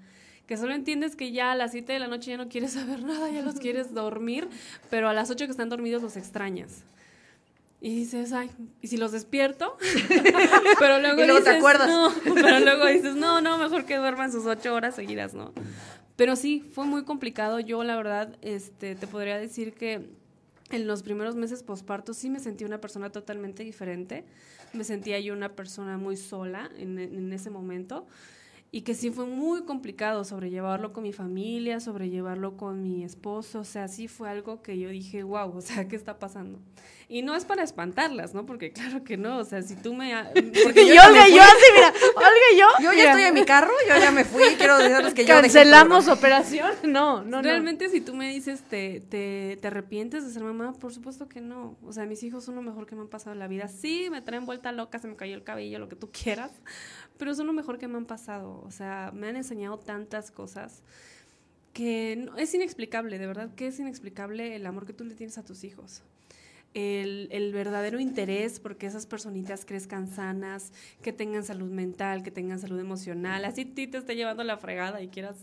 [0.46, 3.02] que solo entiendes que ya a las 7 de la noche ya no quieres saber
[3.02, 4.48] nada, ya los quieres dormir,
[4.90, 6.84] pero a las 8 que están dormidos los extrañas.
[7.80, 9.76] Y dices, ay, ¿y si los despierto?
[10.78, 11.88] pero luego, y luego te acuerdas.
[11.88, 15.52] No, pero luego dices, no, no, mejor que duerman sus ocho horas seguidas, ¿no?
[16.16, 17.60] Pero sí, fue muy complicado.
[17.60, 20.08] Yo, la verdad, este, te podría decir que
[20.70, 24.24] en los primeros meses posparto sí me sentí una persona totalmente diferente.
[24.72, 28.06] Me sentía yo una persona muy sola en, en ese momento
[28.76, 33.64] y que sí fue muy complicado sobrellevarlo con mi familia, sobrellevarlo con mi esposo, o
[33.64, 36.60] sea, sí fue algo que yo dije, wow, o sea, ¿qué está pasando?
[37.08, 38.46] Y no es para espantarlas, ¿no?
[38.46, 40.12] Porque claro que no, o sea, si tú me...
[40.64, 42.66] Porque yo, yo, Olga, yo así, mira, Olga y yo...
[42.82, 45.34] Yo ya estoy en mi carro, yo ya me fui, quiero decirles que yo...
[45.34, 46.72] ¿Cancelamos operación?
[46.86, 50.72] No, no, Realmente si tú me dices, te, te, ¿te arrepientes de ser mamá?
[50.72, 51.76] Por supuesto que no.
[51.84, 53.68] O sea, mis hijos son lo mejor que me han pasado en la vida.
[53.68, 56.52] Sí, me traen vuelta loca, se me cayó el cabello, lo que tú quieras,
[57.18, 58.65] pero son lo mejor que me han pasado.
[58.66, 60.82] O sea, me han enseñado tantas cosas
[61.72, 65.44] que es inexplicable, de verdad que es inexplicable el amor que tú le tienes a
[65.44, 66.02] tus hijos
[66.76, 72.78] el, verdadero interés porque esas personitas crezcan sanas, que tengan salud mental, que tengan salud
[72.78, 75.36] emocional, así ti te esté llevando la fregada y quieras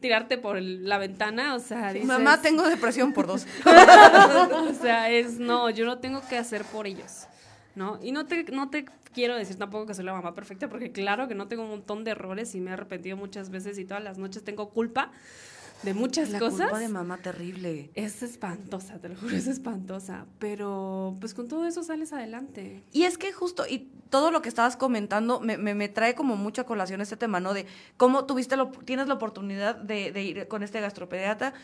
[0.00, 3.46] tirarte por la ventana, o sea, mamá tengo depresión por dos.
[3.66, 7.26] o sea, es no, yo lo tengo que hacer por ellos.
[7.74, 7.98] ¿No?
[8.02, 11.28] Y no te, no te quiero decir tampoco que soy la mamá perfecta, porque claro
[11.28, 14.02] que no tengo un montón de errores y me he arrepentido muchas veces y todas
[14.02, 15.10] las noches tengo culpa,
[15.82, 16.58] de muchas cosas.
[16.58, 17.90] La culpa de mamá terrible.
[17.94, 20.26] Es espantosa, te lo juro, es espantosa.
[20.38, 22.84] Pero pues con todo eso sales adelante.
[22.92, 26.64] Y es que justo, y todo lo que estabas comentando me, me, trae como mucha
[26.64, 27.52] colación este tema, ¿no?
[27.52, 31.54] De cómo tuviste, lo, tienes la oportunidad de, de ir con este gastropediatra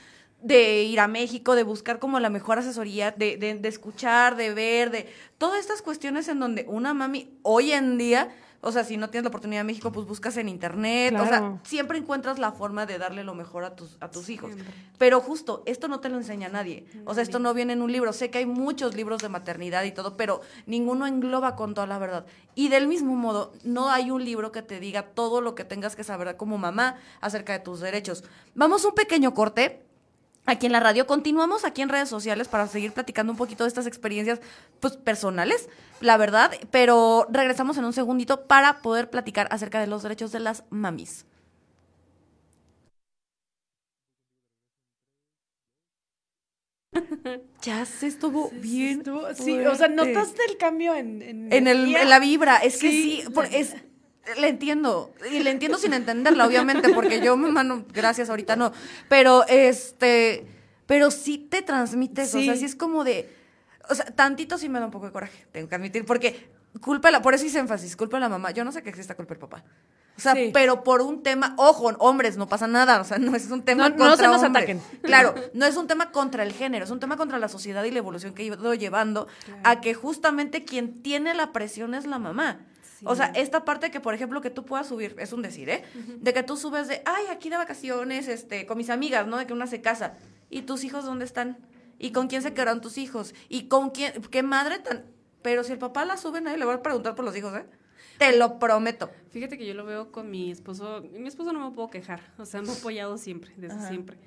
[0.43, 4.55] de ir a México, de buscar como la mejor asesoría, de, de, de escuchar, de
[4.55, 8.29] ver, de todas estas cuestiones en donde una mami hoy en día
[8.61, 11.15] o sea, si no tienes la oportunidad en México, pues buscas en internet.
[11.19, 14.51] O sea, siempre encuentras la forma de darle lo mejor a tus, a tus hijos.
[14.99, 16.85] Pero justo, esto no te lo enseña nadie.
[17.05, 18.13] O sea, esto no viene en un libro.
[18.13, 21.99] Sé que hay muchos libros de maternidad y todo, pero ninguno engloba con toda la
[21.99, 22.27] verdad.
[22.57, 25.95] Y del mismo modo, no hay un libro que te diga todo lo que tengas
[25.95, 28.25] que saber como mamá acerca de tus derechos.
[28.57, 29.88] Vamos un pequeño corte
[30.49, 31.07] aquí en la radio.
[31.07, 34.41] Continuamos aquí en redes sociales para seguir platicando un poquito de estas experiencias
[34.81, 35.69] pues, personales,
[36.01, 40.41] la verdad, pero regresamos en un segundito para poder platicar acerca de los derechos de
[40.41, 41.27] las mamis.
[47.63, 49.03] ya se estuvo bien.
[49.35, 51.53] sí, o sea, notaste el cambio en...
[51.53, 53.77] En, el, la vibra, es que sí, es,
[54.37, 58.73] le entiendo, y le entiendo sin entenderla, obviamente, porque yo, mano, gracias, ahorita no.
[59.09, 60.47] Pero este,
[60.87, 63.33] pero sí te transmites, o sea, sí es como de,
[63.89, 66.49] o sea, tantito sí me da un poco de coraje, tengo que admitir, porque
[66.81, 68.51] culpa la, por eso hice énfasis, culpa a la mamá.
[68.51, 69.65] Yo no sé que exista culpa el papá.
[70.17, 73.49] O sea, pero por un tema, ojo, hombres, no pasa nada, o sea, no es
[73.53, 74.83] un tema contra no se nos ataquen.
[75.03, 77.93] Claro, no es un tema contra el género, es un tema contra la sociedad y
[77.93, 79.29] la evolución que he ido llevando
[79.63, 82.59] a que justamente quien tiene la presión es la mamá.
[83.05, 85.85] O sea, esta parte que, por ejemplo, que tú puedas subir, es un decir, ¿eh?
[86.21, 89.37] De que tú subes de, ay, aquí de vacaciones, este, con mis amigas, ¿no?
[89.37, 90.17] De que una se casa.
[90.51, 91.59] ¿Y tus hijos dónde están?
[91.99, 93.35] ¿Y con quién se quedaron tus hijos?
[93.49, 94.23] ¿Y con quién?
[94.31, 95.05] ¿Qué madre tan...?
[95.43, 97.65] Pero si el papá la sube, nadie le va a preguntar por los hijos, ¿eh?
[98.19, 99.11] Te lo prometo.
[99.31, 101.03] Fíjate que yo lo veo con mi esposo.
[101.13, 102.33] Mi esposo no me puedo quejar.
[102.39, 104.19] O sea, me ha apoyado siempre, desde siempre.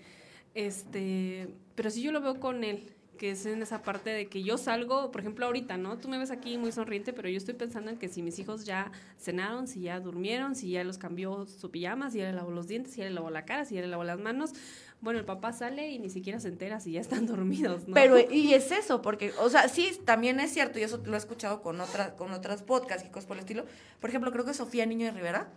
[0.54, 4.42] Este, pero sí yo lo veo con él que es en esa parte de que
[4.42, 6.00] yo salgo, por ejemplo, ahorita, ¿no?
[6.00, 8.66] Tú me ves aquí muy sonriente, pero yo estoy pensando en que si mis hijos
[8.66, 12.50] ya cenaron, si ya durmieron, si ya los cambió su pijama, si ya le lavó
[12.50, 14.54] los dientes, si ya le lavó la cara, si ya le lavó las manos,
[15.02, 17.94] bueno, el papá sale y ni siquiera se entera si ya están dormidos, ¿no?
[17.94, 21.18] Pero, y es eso, porque, o sea, sí, también es cierto, y eso lo he
[21.18, 23.66] escuchado con, otras con otras podcasts y cosas por el estilo.
[24.00, 25.48] Por ejemplo, creo que Sofía Niño de Rivera,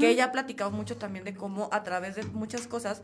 [0.00, 3.02] que ella ha platicado mucho también de cómo a través de muchas cosas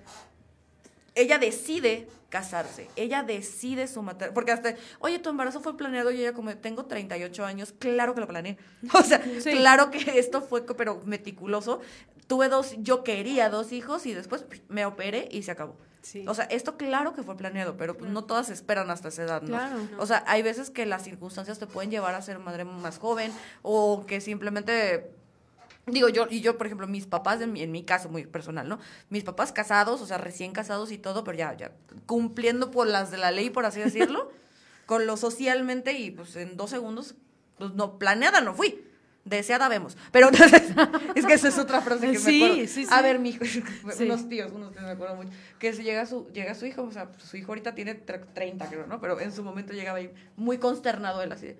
[1.19, 6.21] ella decide casarse, ella decide su matrimonio, porque hasta, oye, tu embarazo fue planeado y
[6.21, 8.59] ella como, tengo 38 años, claro que lo planeé,
[8.95, 11.81] o sea, claro que esto fue, pero meticuloso,
[12.27, 15.77] tuve dos, yo quería dos hijos y después me operé y se acabó.
[16.27, 19.43] O sea, esto claro que fue planeado, pero pues, no todas esperan hasta esa edad,
[19.43, 19.59] ¿no?
[19.99, 23.31] O sea, hay veces que las circunstancias te pueden llevar a ser madre más joven
[23.63, 25.11] o que simplemente
[25.93, 28.69] Digo, yo, y yo, por ejemplo, mis papás, en mi, en mi caso muy personal,
[28.69, 28.79] ¿no?
[29.11, 31.73] Mis papás casados, o sea, recién casados y todo, pero ya, ya
[32.07, 34.31] cumpliendo por las de la ley, por así decirlo,
[34.87, 37.15] con lo socialmente y pues en dos segundos,
[37.59, 38.85] pues no, planeada no fui.
[39.25, 39.97] Deseada vemos.
[40.11, 40.31] Pero
[41.15, 42.55] es que esa es otra frase que me acuerdo.
[42.55, 42.87] Sí, sí.
[42.91, 43.45] A ver, mi hijo,
[44.01, 46.91] unos tíos, unos tíos me acuerdo mucho, que si llega su, llega su hijo, o
[46.91, 49.01] sea, su hijo ahorita tiene 30, creo, ¿no?
[49.01, 51.59] Pero en su momento llegaba ahí muy consternado él así de,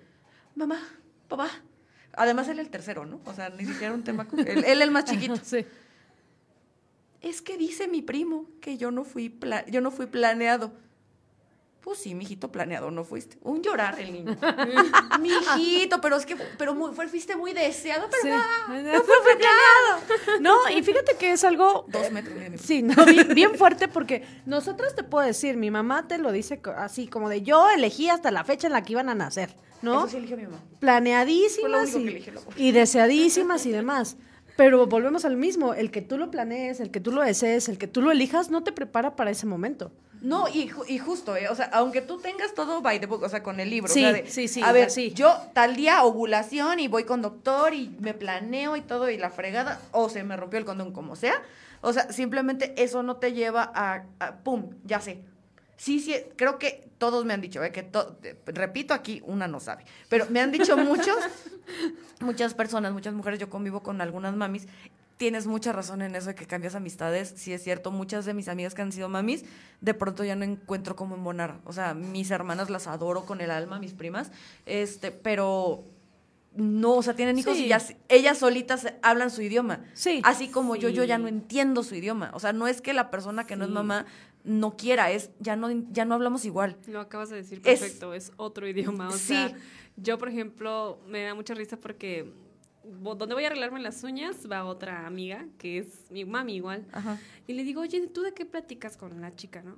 [0.55, 0.81] mamá,
[1.27, 1.49] papá,
[2.13, 3.19] Además, él el tercero, ¿no?
[3.25, 4.27] O sea, ni siquiera un tema.
[4.45, 5.39] él, él el más chiquito.
[5.43, 5.65] sí.
[7.21, 10.71] Es que dice mi primo que yo no fui, yo no fui planeado.
[11.81, 13.37] Pues sí, mijito, planeado no fuiste.
[13.41, 14.37] Un llorar el niño.
[15.19, 20.39] mijito, pero es que pero muy, fuiste muy deseado, pero no, fue planeado.
[20.41, 21.85] No, y fíjate que es algo...
[21.87, 22.35] Dos metros.
[22.61, 27.07] sí, no, bien, fuerte porque nosotros te puedo decir, mi mamá te lo dice así,
[27.07, 29.55] como de yo elegí hasta la fecha en la que iban a nacer.
[29.81, 29.99] ¿No?
[29.99, 30.61] Eso sí eligió mi mamá.
[30.79, 31.95] Planeadísimas
[32.55, 34.17] y, deseadísimas y demás.
[34.55, 37.77] Pero volvemos al mismo, el que tú lo planees, el que tú lo desees, el
[37.77, 39.91] que tú lo elijas, no te prepara para ese momento.
[40.21, 41.47] No, y, y justo, ¿eh?
[41.47, 43.87] o sea, aunque tú tengas todo by the book, o sea, con el libro.
[43.87, 44.61] Sí, o sea, sí, sí.
[44.61, 45.13] A ver, sí.
[45.13, 49.29] yo tal día ovulación y voy con doctor y me planeo y todo y la
[49.29, 51.41] fregada, o se me rompió el condón como sea.
[51.79, 55.23] O sea, simplemente eso no te lleva a, a pum, ya sé
[55.79, 57.71] sí, sí, creo que todos me han dicho, ¿eh?
[57.71, 57.89] que
[58.47, 61.17] repito aquí, una no sabe, pero me han dicho muchos,
[62.19, 64.67] muchas personas, muchas mujeres, yo convivo con algunas mamis,
[65.15, 68.49] tienes mucha razón en eso de que cambias amistades, sí es cierto, muchas de mis
[68.49, 69.45] amigas que han sido mamis,
[69.79, 73.49] de pronto ya no encuentro cómo embonar, o sea, mis hermanas las adoro con el
[73.49, 74.31] alma, mis primas,
[74.65, 75.85] este, pero
[76.55, 77.71] no, o sea, tienen hijos y
[78.09, 79.85] ellas solitas hablan su idioma.
[79.93, 80.21] Sí.
[80.23, 82.31] Así como yo, yo ya no entiendo su idioma.
[82.33, 84.05] O sea, no es que la persona que no es mamá
[84.43, 86.77] no quiera, es ya no, ya no hablamos igual.
[86.87, 89.09] Lo acabas de decir perfecto, es, otro idioma.
[89.09, 89.53] O sea,
[89.97, 92.31] yo, por ejemplo, me da mucha risa porque
[92.83, 96.85] donde voy a arreglarme las uñas va otra amiga, que es mi mami igual.
[97.47, 99.77] Y le digo, oye, ¿tú de qué platicas con la chica, no?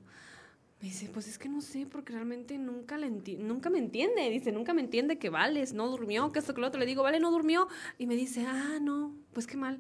[0.80, 4.28] Me dice, pues es que no sé, porque realmente nunca, le nunca me entiende.
[4.32, 6.80] Dice, nunca me entiende que Vales no durmió, que esto, que lo otro.
[6.80, 7.67] Le digo, Vale, no durmió.
[8.00, 9.80] Y me dice, ah, no, pues qué mal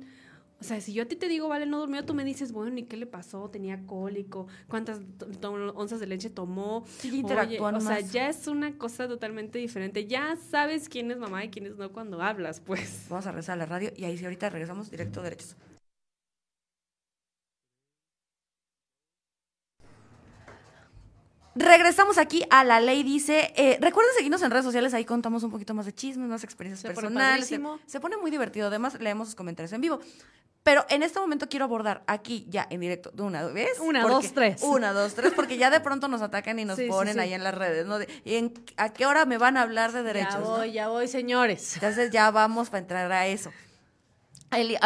[0.61, 2.77] O sea, si yo a ti te digo, vale, no durmió, tú me dices, bueno,
[2.77, 3.49] ¿y qué le pasó?
[3.49, 4.45] ¿Tenía cólico?
[4.67, 5.01] ¿Cuántas
[5.73, 6.85] onzas de leche tomó?
[6.85, 10.05] Sí, o sea, ya es una cosa totalmente diferente.
[10.05, 13.07] Ya sabes quién es mamá y quién es no cuando hablas, pues.
[13.09, 15.55] Vamos a regresar a la radio y ahí sí ahorita regresamos directo a derechos.
[21.55, 23.53] Regresamos aquí a la ley, dice.
[23.55, 26.93] Eh, recuerden seguirnos en redes sociales, ahí contamos un poquito más de chismes, más experiencias
[26.93, 27.51] personales.
[27.87, 29.99] Se, pone muy divertido, además leemos sus comentarios en vivo.
[30.63, 33.79] Pero en este momento quiero abordar aquí ya en directo de una vez.
[33.79, 34.61] Una, dos, tres.
[34.61, 37.55] Una, dos, tres, porque ya de pronto nos atacan y nos ponen ahí en las
[37.55, 37.97] redes, ¿no?
[38.23, 40.33] ¿Y en, a qué hora me van a hablar de derechos?
[40.33, 41.73] Ya voy, ya voy, señores.
[41.73, 43.51] Entonces ya vamos para entrar a eso.
[44.53, 44.77] Eh,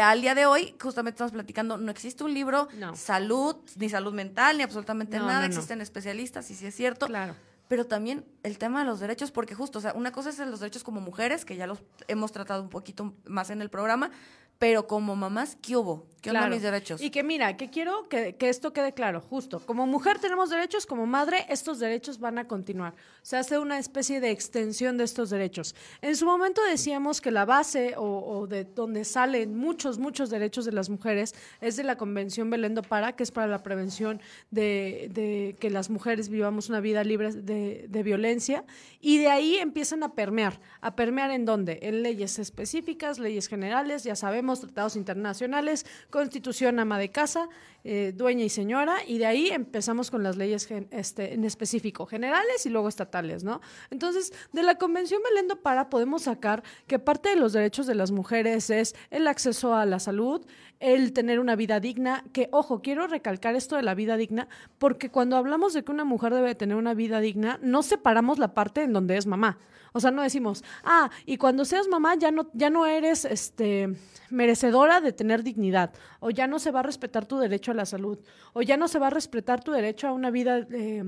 [0.00, 4.56] al, día de hoy, justamente estamos platicando, no existe un libro, salud, ni salud mental,
[4.56, 7.06] ni absolutamente nada, existen especialistas, y sí es cierto.
[7.06, 7.34] Claro.
[7.68, 10.60] Pero también el tema de los derechos, porque justo, o sea, una cosa es los
[10.60, 14.10] derechos como mujeres, que ya los hemos tratado un poquito más en el programa,
[14.58, 16.06] pero como mamás, ¿qué hubo?
[16.22, 16.54] ¿Qué claro.
[16.54, 17.02] mis derechos?
[17.02, 19.58] Y que mira, que quiero que, esto quede claro, justo.
[19.58, 22.94] Como mujer tenemos derechos, como madre, estos derechos van a continuar.
[23.22, 25.74] Se hace una especie de extensión de estos derechos.
[26.00, 30.70] En su momento decíamos que la base o, de donde salen muchos, muchos derechos de
[30.70, 34.20] las mujeres es de la Convención Belén do Para, que es para la prevención
[34.52, 38.64] de, que las mujeres vivamos una vida libre de, de violencia.
[39.00, 40.60] Y de ahí empiezan a permear.
[40.80, 41.80] ¿A permear en dónde?
[41.82, 47.48] En leyes específicas, leyes generales, ya sabemos, tratados internacionales constitución ama de casa,
[47.84, 52.64] eh, dueña y señora, y de ahí empezamos con las leyes este, en específico, generales
[52.64, 53.60] y luego estatales, ¿no?
[53.90, 58.10] Entonces, de la Convención Belén Para podemos sacar que parte de los derechos de las
[58.10, 60.46] mujeres es el acceso a la salud,
[60.80, 65.10] el tener una vida digna, que, ojo, quiero recalcar esto de la vida digna, porque
[65.10, 68.82] cuando hablamos de que una mujer debe tener una vida digna, no separamos la parte
[68.82, 69.58] en donde es mamá.
[69.92, 73.94] O sea, no decimos, ah, y cuando seas mamá ya no, ya no eres este,
[74.30, 78.18] merecedora de tener dignidad, o ya no se va a respetar tu derecho la salud,
[78.52, 80.66] o ya no se va a respetar tu derecho a una vida...
[80.70, 81.04] Eh,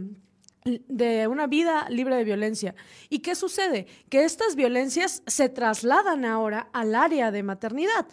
[0.65, 2.75] de una vida libre de violencia.
[3.11, 3.87] ¿Y qué sucede?
[4.09, 8.07] Que estas violencias se trasladan ahora al área de maternidad.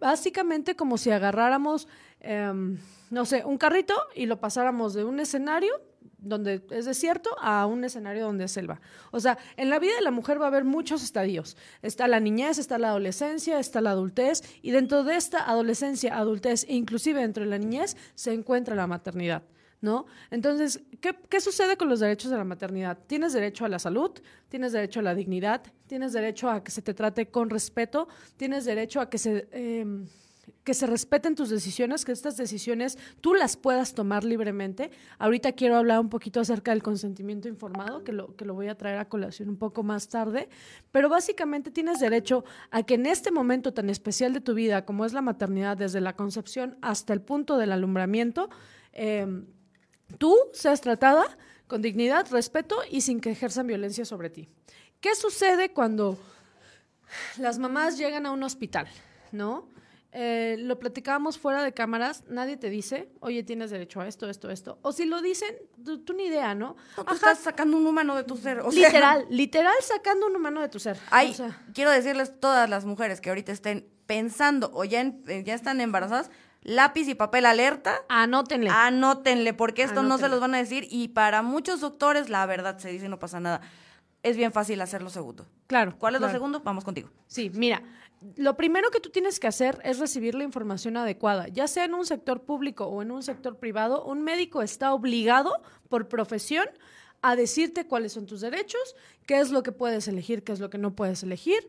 [0.00, 1.88] Básicamente como si agarráramos,
[2.20, 2.78] em,
[3.10, 5.80] no sé, un carrito y lo pasáramos de un escenario
[6.24, 8.80] donde es desierto a un escenario donde es selva.
[9.10, 11.56] O sea, en la vida de la mujer va a haber muchos estadios.
[11.82, 16.64] Está la niñez, está la adolescencia, está la adultez y dentro de esta adolescencia, adultez
[16.64, 19.42] e inclusive dentro de la niñez se encuentra la maternidad.
[19.80, 20.06] ¿No?
[20.30, 22.96] Entonces, ¿qué, sucede con los derechos de la maternidad?
[23.06, 24.12] Tienes derecho a la salud,
[24.48, 28.08] tienes derecho a la dignidad, tienes derecho a que se te trate con respeto,
[28.38, 29.46] tienes derecho a que se...
[29.52, 30.06] Em,
[30.64, 34.90] que se respeten tus decisiones, que estas decisiones tú las puedas tomar libremente.
[35.18, 38.74] Ahorita quiero hablar un poquito acerca del consentimiento informado, que lo, que lo voy a
[38.74, 40.48] traer a colación un poco más tarde,
[40.90, 45.04] pero básicamente tienes derecho a que en este momento tan especial de tu vida, como
[45.04, 48.48] es la maternidad, desde la concepción hasta el punto del alumbramiento,
[48.92, 49.46] em,
[50.18, 51.24] tú seas tratada
[51.66, 54.48] con dignidad, respeto y sin que ejerzan violencia sobre ti.
[55.00, 56.18] ¿Qué sucede cuando
[57.38, 58.86] las mamás llegan a un hospital?
[59.32, 59.68] ¿No?
[60.16, 64.48] Eh, lo platicábamos fuera de cámaras, nadie te dice, oye, tienes derecho a esto, esto,
[64.48, 64.78] esto.
[64.82, 66.76] O si lo dicen, tú, ni idea, ¿no?
[67.12, 68.62] estás sacando un humano de tu ser.
[68.72, 70.96] literal, literal sacando un humano de tu ser.
[71.10, 71.36] Ay,
[71.74, 76.30] quiero decirles todas las mujeres que ahorita estén pensando o ya, eh, ya están embarazadas,
[76.62, 77.96] lápiz y papel alerta.
[78.08, 78.70] Anótenle.
[78.70, 82.78] Anótenle, porque esto no se los van a decir y para muchos doctores la verdad
[82.78, 83.62] se dice no pasa nada.
[84.22, 85.44] Es bien fácil hacerlo segundo.
[85.66, 85.96] Claro.
[85.98, 86.60] ¿Cuál es lo segundo?
[86.60, 87.10] Vamos contigo.
[87.26, 87.82] Sí, mira,
[88.36, 91.94] lo primero que tú tienes que hacer es recibir la información adecuada, ya sea en
[91.94, 95.52] un sector público o en un sector privado, un médico está obligado
[95.88, 96.66] por profesión
[97.22, 100.70] a decirte cuáles son tus derechos, qué es lo que puedes elegir, qué es lo
[100.70, 101.68] que no puedes elegir,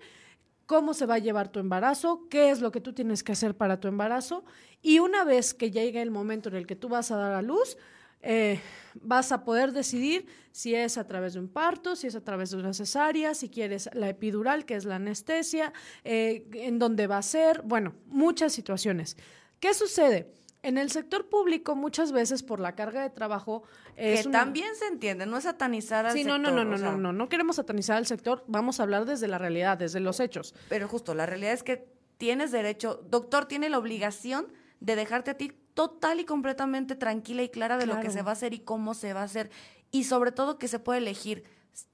[0.65, 3.55] cómo se va a llevar tu embarazo, qué es lo que tú tienes que hacer
[3.55, 4.43] para tu embarazo
[4.81, 7.41] y una vez que llegue el momento en el que tú vas a dar a
[7.41, 7.77] luz,
[8.25, 8.59] eh,
[9.01, 12.49] vas a poder decidir si es a través de un parto, si es a través
[12.49, 17.17] de una cesárea, si quieres la epidural, que es la anestesia, eh, en dónde va
[17.17, 19.15] a ser, bueno, muchas situaciones.
[19.59, 20.33] ¿Qué sucede?
[20.63, 23.63] En el sector público, muchas veces por la carga de trabajo.
[23.95, 26.39] que también se entiende, no es satanizar al sí, sector.
[26.39, 29.27] no, no, no, no, no, no, no queremos satanizar al sector, vamos a hablar desde
[29.27, 30.55] la realidad, desde los hechos.
[30.67, 34.47] Pero justo, la realidad es que tienes derecho, doctor tiene la obligación
[34.79, 38.31] de dejarte a ti total y completamente tranquila y clara de lo que se va
[38.31, 39.51] a hacer y cómo se va a hacer.
[39.91, 41.43] Y sobre todo que se puede elegir.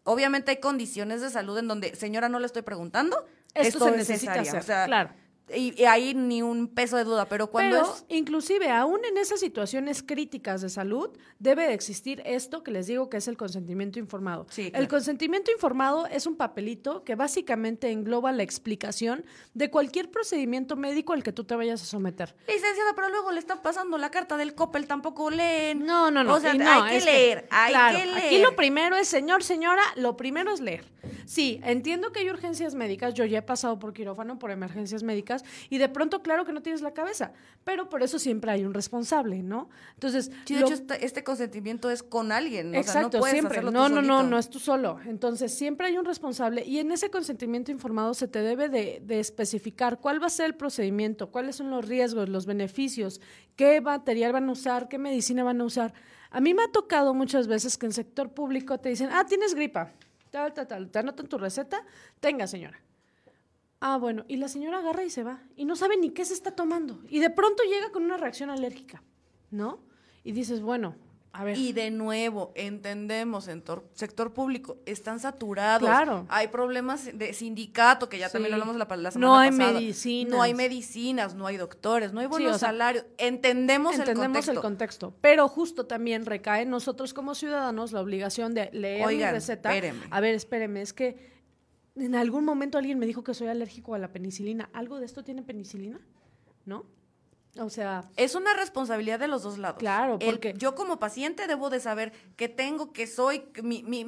[0.03, 4.39] Obviamente hay condiciones de salud en donde, señora, no le estoy preguntando, esto, se necesita
[4.39, 4.63] hacer.
[4.85, 5.09] claro.
[5.55, 10.03] Y, ahí ni un peso de duda, pero cuando pero, inclusive, aún en esas situaciones
[10.03, 14.47] críticas de salud, debe de existir esto que les digo que es el consentimiento informado.
[14.57, 21.13] El consentimiento informado es un papelito que básicamente engloba la explicación de cualquier procedimiento médico
[21.13, 22.35] al que tú te vayas a someter.
[22.47, 25.85] Licenciada, pero luego le están pasando la carta del COPEL, tampoco leen.
[25.85, 26.35] No, no, no.
[26.35, 28.25] O sea, hay que leer, hay que leer.
[28.25, 30.85] Aquí lo primero es, señor, señora, lo primero es leer.
[31.25, 35.43] Sí, entiendo que hay urgencias médicas, yo ya he pasado por quirófano, por emergencias médicas,
[35.69, 38.73] y de pronto, claro que no tienes la cabeza, pero por eso siempre hay un
[38.73, 39.69] responsable, ¿no?
[39.93, 40.31] Entonces.
[40.45, 42.75] Sí, de hecho, este, este, consentimiento es con alguien.
[42.75, 43.61] Exacto, no siempre.
[43.61, 44.99] no, no, no, no es tú solo.
[45.05, 49.19] Entonces, siempre hay un responsable, y en ese consentimiento informado se te debe de, de
[49.19, 53.21] especificar cuál va a ser el procedimiento, cuáles son los riesgos, los beneficios,
[53.55, 55.93] qué material van a usar, qué medicina van a usar.
[56.31, 59.53] A mí me ha tocado muchas veces que en sector público te dicen, ah, tienes
[59.53, 59.91] gripa,
[60.31, 61.85] tal, tal, tal, te anotan tu receta,
[62.19, 62.79] tenga señora.
[63.79, 66.33] Ah, bueno, y la señora agarra y se va, y no sabe ni qué se
[66.33, 69.03] está tomando, y de pronto llega con una reacción alérgica,
[69.49, 69.79] ¿no?
[70.23, 70.95] Y dices, bueno,
[71.55, 73.63] y de nuevo, entendemos, en
[73.93, 75.87] sector público, están saturados.
[75.87, 76.25] Claro.
[76.29, 80.31] Hay problemas de sindicato, que ya también hablamos la, la semana no hay Medicinas.
[80.31, 83.05] No hay medicinas, no hay doctores, no hay buenos salarios.
[83.17, 84.51] Entendemos, entendemos el contexto.
[84.51, 85.13] el contexto.
[85.21, 89.73] Pero justo también recae en nosotros como ciudadanos la obligación de leer Oigan, mi receta.
[89.73, 90.01] Espéreme.
[90.09, 91.31] A ver, espéreme, es que
[91.95, 94.69] en algún momento alguien me dijo que soy alérgico a la penicilina.
[94.73, 95.99] ¿Algo de esto tiene penicilina?
[96.65, 96.85] ¿No?
[97.57, 99.79] O sea, es una responsabilidad de los dos lados.
[99.79, 104.05] Claro, porque yo como paciente debo de saber qué tengo, qué soy, mi, mi,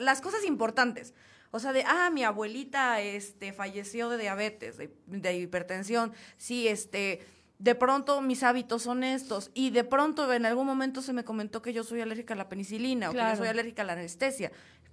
[0.00, 1.12] las cosas importantes.
[1.50, 6.14] O sea, de, ah, mi abuelita este, falleció de diabetes, de, hipertensión.
[6.38, 7.20] Sí, este,
[7.58, 9.50] de pronto mis hábitos son estos.
[9.52, 12.48] Y de pronto en algún momento se me comentó que yo soy alérgica a la
[12.48, 14.50] penicilina o que yo soy alérgica a la anestesia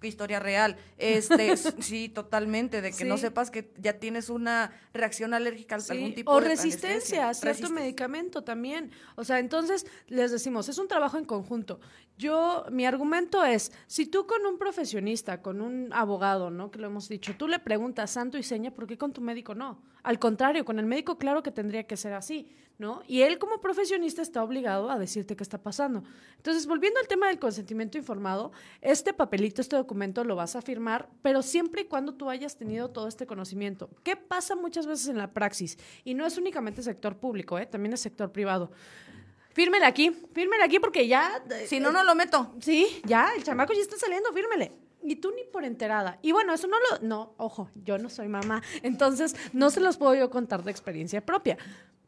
[0.07, 0.77] historia real.
[0.97, 6.13] Este, sí, totalmente, de que no sepas que ya tienes una reacción alérgica a algún
[6.13, 8.91] tipo o de resistencia a cierto medicamento también.
[9.15, 11.79] O sea, entonces les decimos, es un trabajo en conjunto.
[12.17, 16.69] Yo, mi argumento es, si tú con un profesionista, con un abogado, ¿no?
[16.69, 19.55] Que lo hemos dicho, tú le preguntas santo y seña, ¿por qué con tu médico
[19.55, 19.81] no?
[20.03, 22.53] Al contrario, con el médico claro que tendría que ser así.
[22.79, 23.03] ¿No?
[23.07, 26.01] Y él como profesionista está obligado a decirte qué está pasando.
[26.37, 31.09] Entonces, volviendo al tema del consentimiento informado, este papelito, este documento lo vas a firmar,
[31.21, 33.89] pero siempre y cuando tú hayas tenido todo este conocimiento.
[34.03, 35.77] ¿Qué pasa muchas veces en la praxis?
[36.05, 37.65] Y no es únicamente sector público, ¿eh?
[37.65, 38.71] también es sector privado.
[39.51, 41.43] Fírmele aquí, fírmele aquí porque ya...
[41.67, 42.55] Si no, no lo meto.
[42.61, 44.71] Sí, ya, el chamaco ya está saliendo, fírmele
[45.01, 46.19] y tú ni por enterada.
[46.21, 49.97] Y bueno, eso no lo, no, ojo, yo no soy mamá, entonces no se los
[49.97, 51.57] puedo yo contar de experiencia propia.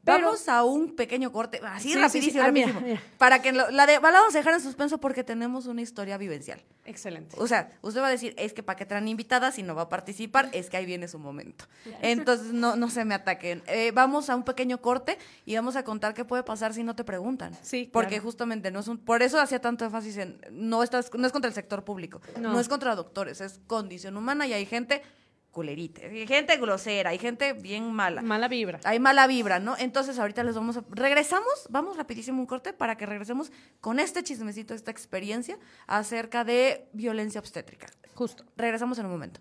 [0.03, 4.53] Vamos a un pequeño corte, así rapidísimo, ah, Para que la de vamos a dejar
[4.53, 6.61] en suspenso porque tenemos una historia vivencial.
[6.85, 7.35] Excelente.
[7.39, 9.83] O sea, usted va a decir, es que para qué traen invitadas si no va
[9.83, 11.65] a participar, es que ahí viene su momento.
[12.01, 13.61] Entonces, no, no se me ataquen.
[13.67, 16.95] Eh, vamos a un pequeño corte y vamos a contar qué puede pasar si no
[16.95, 17.55] te preguntan.
[17.61, 17.89] Sí.
[17.91, 21.31] Porque justamente no es un, por eso hacía tanto énfasis en no estás, no es
[21.31, 25.03] contra el sector público, no es contra doctores, es condición humana y hay gente
[25.51, 26.01] culerita.
[26.03, 28.21] Hay gente grosera, hay gente bien mala.
[28.21, 28.79] Mala vibra.
[28.83, 29.75] Hay mala vibra, ¿no?
[29.77, 30.83] Entonces ahorita les vamos a...
[30.89, 36.87] Regresamos, vamos rapidísimo un corte para que regresemos con este chismecito, esta experiencia acerca de
[36.93, 37.87] violencia obstétrica.
[38.15, 38.45] Justo.
[38.57, 39.39] Regresamos en un momento.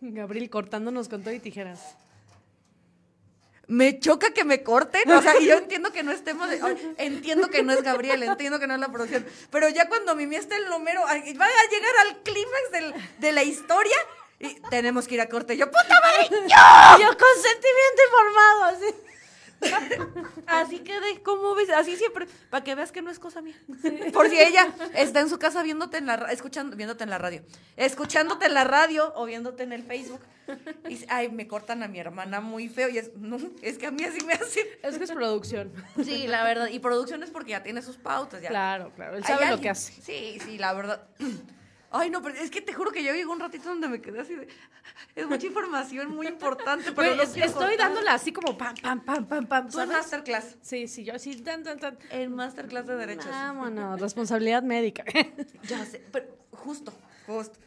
[0.00, 1.96] Gabriel cortándonos con todo y tijeras
[3.68, 6.48] me choca que me corten, o sea, y yo entiendo que no estemos,
[6.98, 10.36] entiendo que no es Gabriel, entiendo que no es la producción, pero ya cuando Mimi
[10.36, 13.96] está el número, va a llegar al clímax de la historia
[14.38, 15.56] y tenemos que ir a corte.
[15.56, 17.04] Yo, puta madre, yo.
[17.04, 18.94] Yo consentimiento informado, así.
[20.46, 23.56] Así que de cómo ves, así siempre, para que veas que no es cosa mía.
[24.12, 27.42] Por si ella está en su casa viéndote en la escuchando, viéndote en la radio,
[27.76, 30.20] escuchándote en la radio o viéndote en el Facebook.
[30.88, 33.90] Y ay, me cortan a mi hermana muy feo y es, no, es que a
[33.90, 34.66] mí así me hacen.
[34.82, 35.72] Es que es producción.
[36.04, 38.48] Sí, la verdad, y producción es porque ya tiene sus pautas ya.
[38.48, 39.92] Claro, claro, él sabe lo que hace.
[40.00, 41.06] Sí, sí, la verdad.
[41.98, 44.20] Ay, no, pero es que te juro que yo llegó un ratito donde me quedé
[44.20, 44.48] así de.
[45.14, 49.68] Es mucha información muy importante, pero Estoy dándola así como pam, pam, pam, pam, pam.
[49.68, 50.56] Tú masterclass.
[50.60, 51.98] Sí, sí, yo así, tan, tan, tan.
[52.10, 53.26] El masterclass de derechos.
[53.26, 55.04] Vámonos, responsabilidad médica.
[55.62, 56.92] ya sé, pero justo,
[57.26, 57.58] justo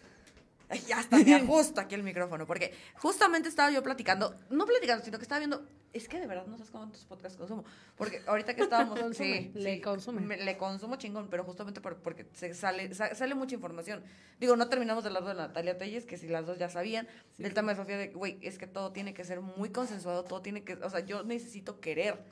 [0.87, 5.17] ya está, me ajusto aquí el micrófono, porque justamente estaba yo platicando, no platicando, sino
[5.17, 7.65] que estaba viendo, es que de verdad no sabes cuántos podcasts consumo,
[7.97, 10.37] porque ahorita que estábamos, sí, le consume.
[10.37, 14.03] le consumo chingón, pero justamente porque se sale, sale mucha información.
[14.39, 17.07] Digo, no terminamos del lado de Natalia Telles, que si las dos ya sabían,
[17.37, 20.41] del tema de Sofía de, güey, es que todo tiene que ser muy consensuado, todo
[20.41, 22.23] tiene que, o sea, yo necesito querer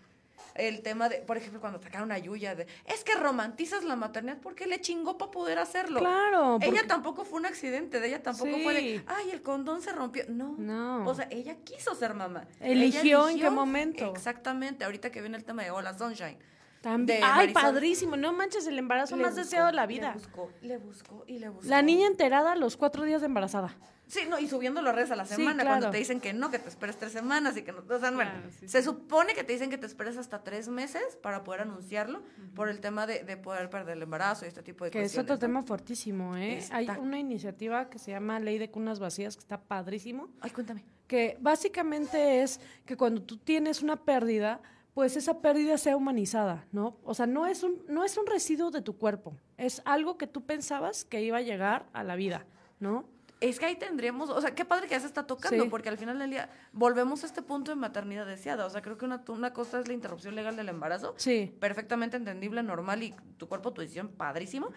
[0.55, 4.38] El tema de, por ejemplo, cuando sacaron a Yuya, de, es que romantizas la maternidad
[4.41, 5.99] porque le chingó para poder hacerlo.
[5.99, 6.57] Claro.
[6.61, 9.91] Ella porque- tampoco fue un accidente, de ella tampoco fue de, ay, el condón se
[9.91, 10.23] rompió.
[10.29, 10.55] No.
[10.57, 11.05] No.
[11.07, 12.45] O sea, ella quiso ser mamá.
[12.59, 14.11] Eligió Ella en qué momento.
[14.11, 16.38] Exactamente, ahorita que viene el tema de Hola Sunshine.
[16.81, 17.21] También.
[17.23, 17.61] Ay, Marisol.
[17.61, 18.17] padrísimo.
[18.17, 20.11] No manches, el embarazo Le más buscó, deseado de la Le vida.
[20.13, 21.67] buscó, le buscó y le buscó.
[21.67, 23.75] La niña enterada a los cuatro días de embarazada.
[24.07, 25.69] Sí, no, y subiendo las redes a la Sí, semana, claro.
[25.79, 27.79] cuando te dicen que no, que te esperes tres semanas y que no.
[27.79, 28.85] O sea, bueno, Claro, sí, se sí.
[28.85, 32.21] supone que te dicen que te esperes hasta tres meses para poder anunciarlo
[32.55, 35.03] por el tema de, de poder perder el embarazo y este tipo de Que es
[35.13, 35.25] cuestiones.
[35.25, 35.39] otro ¿no?
[35.39, 36.57] tema fuertísimo, ¿eh?
[36.57, 36.77] Está.
[36.77, 40.85] Hay una iniciativa que se llama Ley de Cunas Vacías, que está padrísimo, Ay, cuéntame.
[41.07, 44.61] que básicamente es que cuando tú tienes una pérdida,
[44.93, 46.97] pues esa pérdida sea humanizada, ¿no?
[47.03, 50.27] O sea, no es un, no es un residuo de tu cuerpo, es algo que
[50.27, 52.45] tú pensabas que iba a llegar a la vida,
[52.79, 53.05] ¿no?
[53.39, 55.69] Es que ahí tendríamos, o sea, qué padre que ya se está tocando, Sí.
[55.69, 58.65] porque al final del día volvemos a este punto de maternidad deseada.
[58.65, 61.55] O sea, creo que una, una cosa es la interrupción legal del embarazo, Sí.
[61.59, 64.69] perfectamente entendible, normal y tu cuerpo, tu decisión, padrísimo.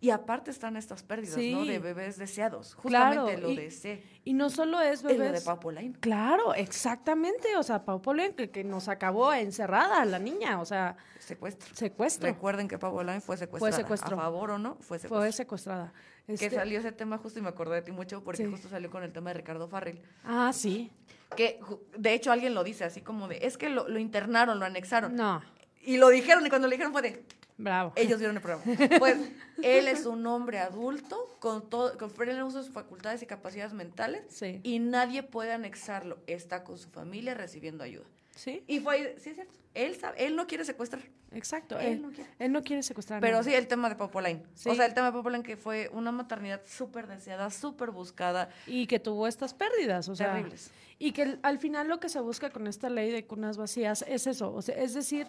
[0.00, 1.64] Y aparte están estas pérdidas, ¿no?
[1.64, 2.76] De bebés deseados.
[2.76, 4.04] Claro, Justamente lo y- deseé.
[4.22, 5.42] Y no solo es Es lo de bebés.
[5.42, 5.92] Pau Polain.
[5.94, 7.56] Claro, exactamente.
[7.56, 11.74] O sea, Pau Paulen, que, que nos acabó encerrada la niña, o sea, Secuestro.
[11.74, 12.28] secuestro.
[12.28, 13.76] Recuerden que Pau Polain fue secuestrada.
[13.76, 14.16] secuestro.
[14.16, 15.18] A favor o no, fue secuestro.
[15.18, 15.92] Fue secuestrada.
[16.28, 18.50] Que Este- salió ese tema justo y me acordé de ti mucho porque Sí.
[18.50, 20.00] justo salió con el tema de Ricardo Farrell.
[20.24, 20.90] Ah, sí.
[21.36, 21.58] Que
[21.96, 25.14] de hecho alguien lo dice así como de, es que lo, lo internaron, lo anexaron.
[25.16, 25.42] No,
[25.82, 27.24] Y lo dijeron y cuando lo dijeron fue de,
[27.56, 27.92] bravo.
[27.96, 28.62] ellos vieron el programa.
[28.98, 29.16] Pues
[29.62, 33.72] él es un hombre adulto con todo, con pleno uso de sus facultades y capacidades
[33.72, 34.60] mentales Sí.
[34.64, 36.18] y nadie puede anexarlo.
[36.26, 38.04] Está con su familia recibiendo ayuda.
[38.38, 41.02] Sí, Y fue sí es cierto, él sabe, él no quiere secuestrar.
[41.32, 41.78] exacto.
[41.78, 42.30] Él Él, no quiere.
[42.38, 43.20] él no quiere secuestrar.
[43.20, 44.42] Pero sí, el tema de Popolain.
[44.54, 44.68] Sí.
[44.68, 48.48] O sea, el tema de Popolain que fue una maternidad súper deseada, súper buscada.
[48.66, 50.34] Y que tuvo estas pérdidas, o sea.
[50.34, 50.70] Terribles.
[51.00, 54.04] Y que el- al final lo que se busca con esta ley de cunas vacías
[54.08, 54.52] es eso.
[54.52, 55.26] O sea, es decir,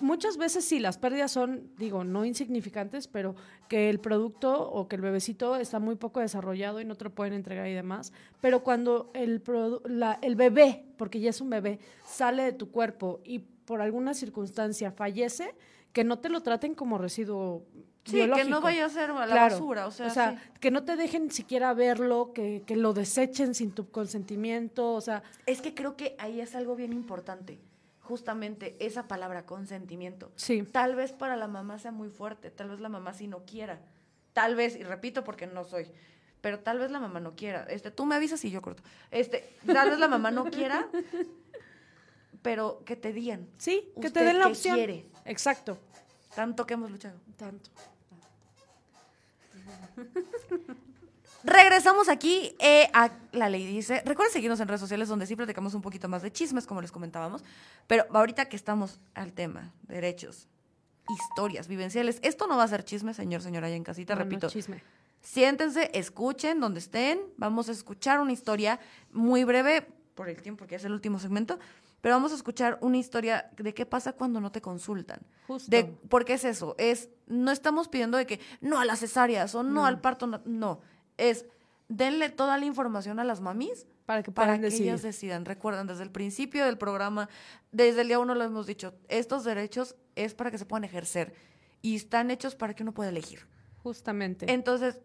[0.00, 3.34] muchas veces sí, las pérdidas son, digo, no insignificantes, pero
[3.68, 7.10] que el producto o que el bebecito está muy poco desarrollado y no te lo
[7.14, 8.12] pueden entregar y demás.
[8.40, 9.42] Pero cuando el,
[9.86, 14.14] la- el bebé, porque ya es un bebé, sale de tu cuerpo y por alguna
[14.14, 15.54] circunstancia fallece,
[15.92, 17.64] que no te lo traten como residuo.
[18.04, 19.54] Sí, que no vaya a ser a la Claro.
[19.54, 19.86] basura.
[19.86, 20.38] O sea, sí.
[20.60, 25.22] que no te dejen siquiera verlo, que, que lo desechen sin tu consentimiento, o sea,
[25.44, 27.58] Es que creo que ahí es algo bien importante.
[28.08, 30.32] Justamente esa palabra, consentimiento.
[30.34, 30.62] sí.
[30.62, 33.80] Tal vez para la mamá sea muy fuerte, tal vez la mamá sí no quiera.
[34.32, 35.90] Tal vez, y repito porque no soy,
[36.40, 37.64] pero tal vez la mamá no quiera.
[37.68, 38.82] Este, tú me avisas y yo corto.
[39.10, 40.88] Este, tal vez la mamá no quiera,
[42.40, 43.46] pero que te digan.
[43.58, 44.76] Sí, que te ¿Usted den la opción.
[44.76, 45.04] quiere?
[45.26, 45.76] Exacto.
[46.34, 47.20] Tanto que hemos luchado.
[47.36, 47.68] Tanto.
[51.44, 54.02] Regresamos aquí eh, a La Ley Dice.
[54.04, 56.90] Recuerden seguirnos en redes sociales donde sí platicamos un poquito más de chismes, como les
[56.90, 57.44] comentábamos.
[57.86, 60.48] Pero ahorita que estamos al tema, derechos,
[61.08, 64.24] historias, vivenciales, esto no va a ser chisme, señor, señora, allá en casita, No, no,
[64.24, 64.48] repito.
[64.48, 64.82] chisme.
[65.20, 67.20] Siéntense, escuchen donde estén.
[67.36, 68.80] Vamos a escuchar una historia
[69.12, 71.58] muy breve, por el tiempo, porque es el último segmento.
[72.00, 75.20] Pero vamos a escuchar una historia de qué pasa cuando no te consultan.
[75.46, 75.70] Justo.
[75.70, 76.74] De, ¿Por qué es eso?
[76.78, 80.40] Es, no estamos pidiendo de que no a las cesáreas o no, al parto, no,
[80.44, 80.80] no.
[81.18, 81.44] Es,
[81.88, 84.86] denle toda la información a las mamis Para que para puedan que decidir.
[84.88, 85.44] ellas decidan.
[85.44, 87.28] Recuerden, desde el principio del programa,
[87.72, 91.34] desde el día uno lo hemos dicho, estos derechos es para que se puedan ejercer
[91.82, 93.46] y están hechos para que uno pueda elegir.
[93.82, 94.50] Justamente.
[94.52, 95.00] Entonces,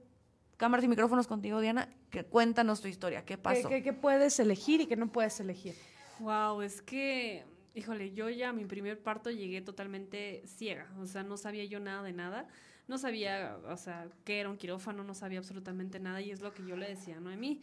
[0.57, 3.69] cámaras y micrófonos contigo, Diana, que cuéntanos tu historia, ¿qué ¿Qué, pasó?
[3.69, 5.75] qué- qué puedes elegir y qué no puedes elegir?
[6.19, 7.43] Wow, es que,
[7.75, 11.79] híjole, yo ya a mi primer parto llegué totalmente ciega, o sea, no sabía yo
[11.79, 12.47] nada de nada,
[12.87, 16.53] no sabía, o sea, qué era un quirófano, no sabía absolutamente nada y es lo
[16.53, 17.61] que yo le decía a Noemí.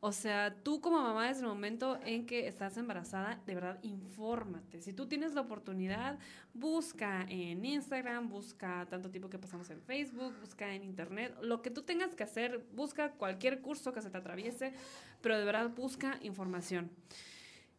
[0.00, 4.80] O sea, tú como mamá desde el momento en que estás embarazada, de verdad, infórmate.
[4.80, 6.20] Si tú tienes la oportunidad,
[6.54, 11.70] busca en Instagram, busca tanto tiempo que pasamos en Facebook, busca en Internet, lo que
[11.70, 14.72] tú tengas que hacer, busca cualquier curso que se te atraviese,
[15.20, 16.90] pero de verdad busca información.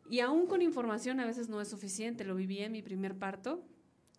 [0.09, 2.25] Y aún con información a veces no es suficiente.
[2.25, 3.63] Lo viví en mi primer parto.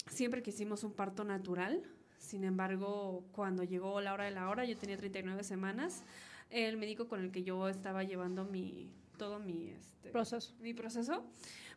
[0.08, 1.82] Siempre quisimos un parto natural.
[2.30, 6.04] Sin embargo, cuando llegó la hora de la hora, yo tenía 39 semanas,
[6.50, 10.54] el médico con el que yo estaba llevando mi, todo mi, este, Proceso.
[10.60, 11.24] mi proceso,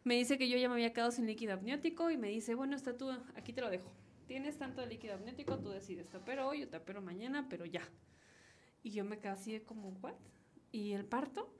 [0.04, 2.76] me dice que yo ya me había quedado sin líquido amniótico y me dice, bueno,
[2.76, 3.92] está tú, aquí te lo dejo.
[4.28, 7.66] Tienes tanto de líquido amniótico, tú decides, te opero hoy o te opero mañana, pero
[7.66, 7.82] ya.
[8.84, 10.14] Y yo me quedé así de como, ¿what?
[10.72, 11.52] ¿Y el parto?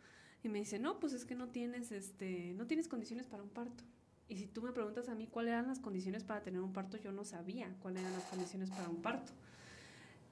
[0.44, 3.50] Y me dice, no, pues es que no tienes, este, no tienes condiciones para un
[3.50, 3.84] parto.
[4.30, 6.98] Y si tú me preguntas a mí cuáles eran las condiciones para tener un parto,
[6.98, 9.32] yo no sabía cuáles eran las condiciones para un parto.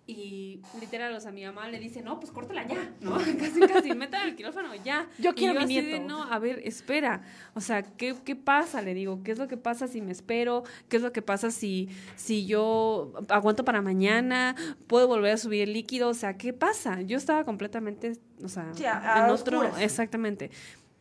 [0.07, 3.17] Y literal, o sea, mi mamá le dice, no, pues córtela ya, ¿no?
[3.39, 5.07] Casi, casi, métela al quirófano ya.
[5.19, 6.07] Yo quiero y mi así de, nieto.
[6.07, 7.21] no, a ver, espera.
[7.53, 8.81] O sea, ¿qué, ¿qué pasa?
[8.81, 10.63] Le digo, ¿qué es lo que pasa si me espero?
[10.89, 14.55] ¿Qué es lo que pasa si, si yo aguanto para mañana?
[14.87, 16.09] ¿Puedo volver a subir el líquido?
[16.09, 17.01] O sea, ¿qué pasa?
[17.03, 18.13] Yo estaba completamente,
[18.43, 19.59] o sea, Sí, a- a en otro...
[19.59, 19.81] oscuras.
[19.81, 20.49] Exactamente.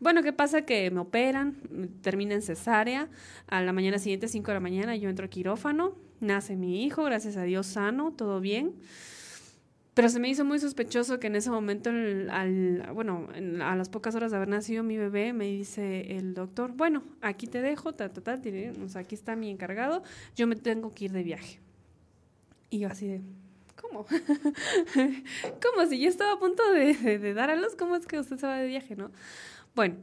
[0.01, 0.63] Bueno, ¿qué pasa?
[0.63, 1.57] Que me operan,
[2.01, 3.09] termina en cesárea,
[3.49, 7.05] a la mañana siguiente, 5 de la mañana, yo entro a quirófano, nace mi hijo,
[7.05, 8.75] gracias a Dios sano, todo bien.
[9.93, 13.77] Pero se me hizo muy sospechoso que en ese momento, el- al, bueno, en- a
[13.77, 17.61] las pocas horas de haber nacido mi bebé, me dice el doctor, bueno, aquí te
[17.61, 20.03] dejo, ta, ta, ta, tiene- o sea, aquí está mi encargado,
[20.37, 21.61] yo me tengo que ir de viaje.
[22.71, 23.21] Y yo así de,
[23.81, 24.07] ¿cómo?
[25.63, 25.87] ¿Cómo?
[25.89, 28.39] Si yo estaba a punto de, de- de dar a luz, ¿cómo es que usted
[28.39, 29.11] se va de viaje, no?
[29.75, 29.97] Bueno,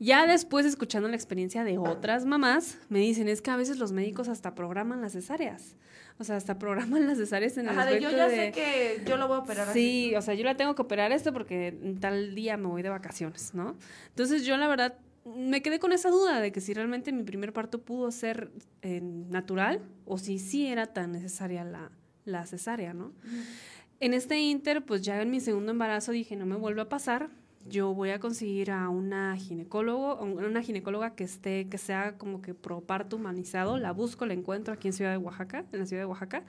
[0.00, 3.92] ya después escuchando la experiencia de otras mamás, me dicen, es que a veces los
[3.92, 5.76] médicos hasta programan las cesáreas.
[6.18, 8.52] O sea, hasta programan las cesáreas en el Ajá, de yo aspecto ya de- sé
[8.52, 9.78] que yo lo voy a operar así.
[10.10, 12.82] Sí, o sea, yo la tengo que operar esto porque en tal día me voy
[12.82, 13.76] de vacaciones, ¿no?
[14.08, 17.52] Entonces yo la verdad me quedé con esa duda de que si realmente mi primer
[17.52, 18.50] parto pudo ser
[18.82, 21.92] eh, natural o si sí era tan necesaria la,
[22.24, 23.12] la cesárea, ¿no?
[24.00, 27.30] En este inter, pues ya en mi segundo embarazo dije, no me vuelve a pasar,
[27.68, 32.54] yo voy a conseguir a una ginecólogo, una ginecóloga que esté, que sea como que
[32.54, 36.02] pro parto humanizado, la busco, la encuentro aquí en Ciudad de Oaxaca, en la ciudad
[36.02, 36.44] de Oaxaca,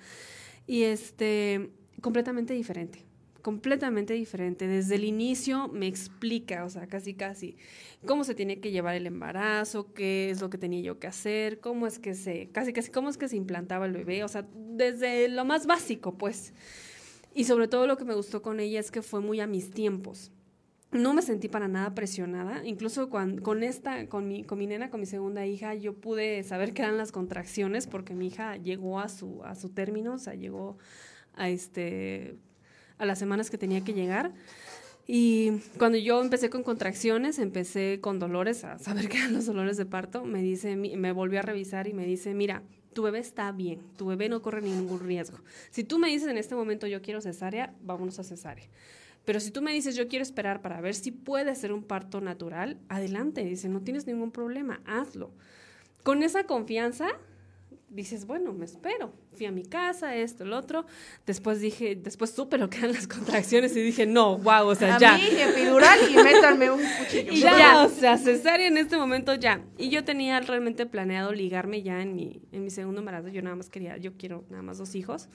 [0.67, 3.05] y este, completamente diferente,
[3.41, 4.67] completamente diferente.
[4.67, 7.57] Desde el inicio me explica, o sea, casi casi,
[8.05, 11.59] cómo se tiene que llevar el embarazo, qué es lo que tenía yo que hacer,
[11.59, 14.47] cómo es que se, casi casi, cómo es que se implantaba el bebé, o sea,
[14.53, 16.53] desde lo más básico, pues.
[17.35, 19.71] Y sobre todo lo que me gustó con ella es que fue muy a mis
[19.71, 20.31] tiempos.
[20.93, 24.99] No me sentí para nada presionada, incluso con esta, con mi, con mi nena, con
[24.99, 29.09] mi segunda hija, yo pude saber qué eran las contracciones porque mi hija llegó a
[29.09, 30.77] su, a su término, o sea, llegó
[31.35, 32.35] a este,
[32.97, 34.33] a las semanas que tenía que llegar.
[35.05, 39.77] Y cuando yo empecé con contracciones, empecé con dolores, a saber qué eran los dolores
[39.77, 42.61] de parto, me dice, me volvió a revisar y me dice, mira,
[42.93, 45.39] tu bebé está bien, tu bebé no corre ningún riesgo.
[45.71, 48.65] Si tú me dices en este momento yo quiero cesárea, vámonos a cesárea.
[49.25, 52.21] Pero si tú me dices yo quiero esperar para ver si puede ser un parto
[52.21, 55.31] natural, adelante, dice, no tienes ningún problema, hazlo.
[56.03, 57.07] Con esa confianza,
[57.93, 59.13] dices, bueno, me espero.
[59.33, 60.85] Fui a mi casa, esto, el otro.
[61.25, 64.95] Después dije, después supe lo que eran las contracciones y dije, no, wow, o sea,
[64.95, 65.15] a ya.
[65.15, 67.31] mí, epidural y métanme un cuchillo.
[67.31, 69.63] Y ya, o sea, cesárea en este momento ya.
[69.77, 73.29] Y yo tenía realmente planeado ligarme ya en mi, en mi segundo embarazo.
[73.29, 75.29] Yo nada más quería, yo quiero nada más dos hijos.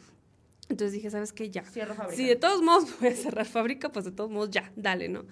[0.69, 1.51] Entonces dije, ¿sabes qué?
[1.51, 1.63] Ya.
[1.65, 2.17] Cierro fábrica.
[2.17, 5.25] Si de todos modos voy a cerrar fábrica, pues de todos modos ya, dale, ¿no?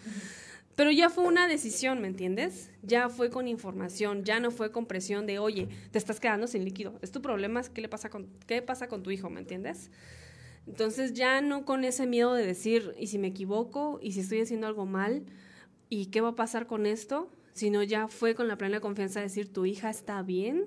[0.76, 2.70] Pero ya fue una decisión, ¿me entiendes?
[2.82, 6.64] Ya fue con información, ya no fue con presión de, oye, te estás quedando sin
[6.64, 6.98] líquido.
[7.00, 9.90] Es tu problema, ¿qué le pasa con, qué pasa con tu hijo, ¿me entiendes?
[10.66, 13.98] Entonces ya no con ese miedo de decir, ¿y si me equivoco?
[14.02, 15.24] ¿Y si estoy haciendo algo mal?
[15.88, 17.30] ¿Y qué va a pasar con esto?
[17.52, 20.66] Sino ya fue con la plena confianza de decir, tu hija está bien,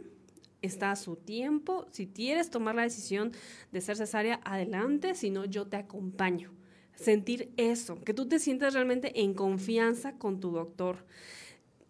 [0.62, 1.88] está a su tiempo.
[1.91, 3.32] Si quieres tomar la decisión
[3.72, 6.51] de ser cesárea, adelante, si no, yo te acompaño.
[6.95, 11.05] Sentir eso, que tú te sientas realmente en confianza con tu doctor.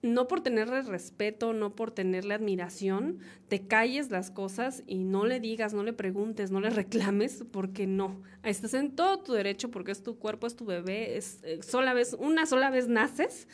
[0.02, 5.42] No por tenerle respeto, no por tenerle admiración, te calles las cosas y no le
[5.42, 8.22] digas, no le preguntes, no le reclames, porque no.
[8.44, 11.94] Estás en todo tu derecho, porque es tu cuerpo, es tu bebé, es eh, sola
[11.94, 13.48] vez, una sola vez naces.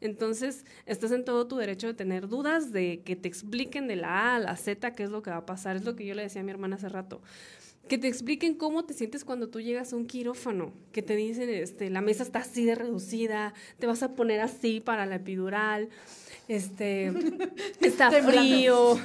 [0.00, 4.08] Entonces, estás en todo tu derecho de tener dudas, de que te expliquen de la
[4.08, 5.76] A a la Z qué es lo que va a pasar.
[5.76, 7.22] Es lo que yo le decía a mi hermana hace rato.
[7.88, 10.72] Que te expliquen cómo te sientes cuando tú llegas a un quirófano.
[10.92, 14.80] Que te dicen, este, la mesa está así de reducida, te vas a poner así
[14.80, 15.88] para la epidural,
[16.48, 17.12] este,
[17.80, 18.98] está frío.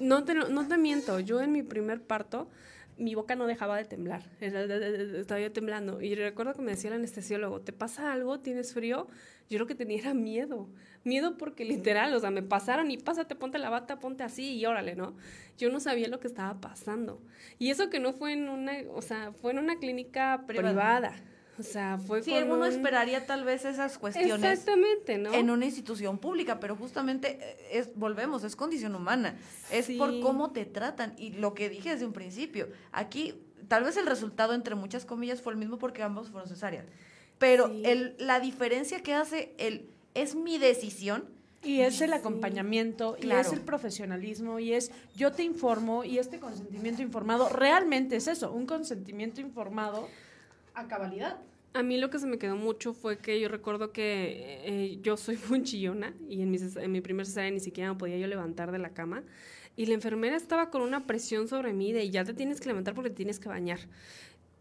[0.00, 2.48] No, te, no te miento, yo en mi primer parto,
[2.96, 4.22] mi boca no dejaba de temblar.
[4.40, 6.00] Estaba yo temblando.
[6.00, 8.40] Y recuerdo que me decía el anestesiólogo, ¿te pasa algo?
[8.40, 9.08] ¿Tienes frío?
[9.50, 10.68] Yo lo que tenía era miedo.
[11.04, 14.64] Miedo porque literal, o sea, me pasaron y pásate, ponte la bata, ponte así y
[14.64, 15.14] órale, ¿no?
[15.58, 17.20] Yo no sabía lo que estaba pasando.
[17.58, 20.70] Y eso que no fue en una, o sea, fue en una clínica Privada.
[20.70, 21.14] privada.
[21.58, 25.32] O sea, fue Sí, con uno un- esperaría tal vez esas cuestiones Exactamente, ¿no?
[25.32, 29.36] en una institución pública, pero justamente eh, es, volvemos, es condición humana,
[29.70, 29.96] es Sí.
[29.96, 32.68] por cómo te tratan y lo que dije desde un principio.
[32.92, 33.34] Aquí
[33.68, 36.86] tal vez el resultado entre muchas comillas fue el mismo porque ambos fueron cesáreas,
[37.38, 37.82] pero Sí.
[37.84, 41.32] el, la diferencia que hace el es mi decisión.
[41.66, 42.16] Y es el Sí.
[42.16, 43.40] acompañamiento, y Claro.
[43.40, 48.52] es el profesionalismo, y es yo te informo, y este consentimiento informado realmente es eso,
[48.52, 50.06] un consentimiento informado
[50.74, 51.38] a cabalidad.
[51.72, 55.16] A mí lo que se me quedó mucho fue que yo recuerdo que eh, yo
[55.16, 58.26] soy muy chillona y en mi, en mi primer cesárea ni siquiera me podía yo
[58.26, 59.24] levantar de la cama
[59.76, 62.94] y la enfermera estaba con una presión sobre mí de ya te tienes que levantar
[62.94, 63.80] porque te tienes que bañar.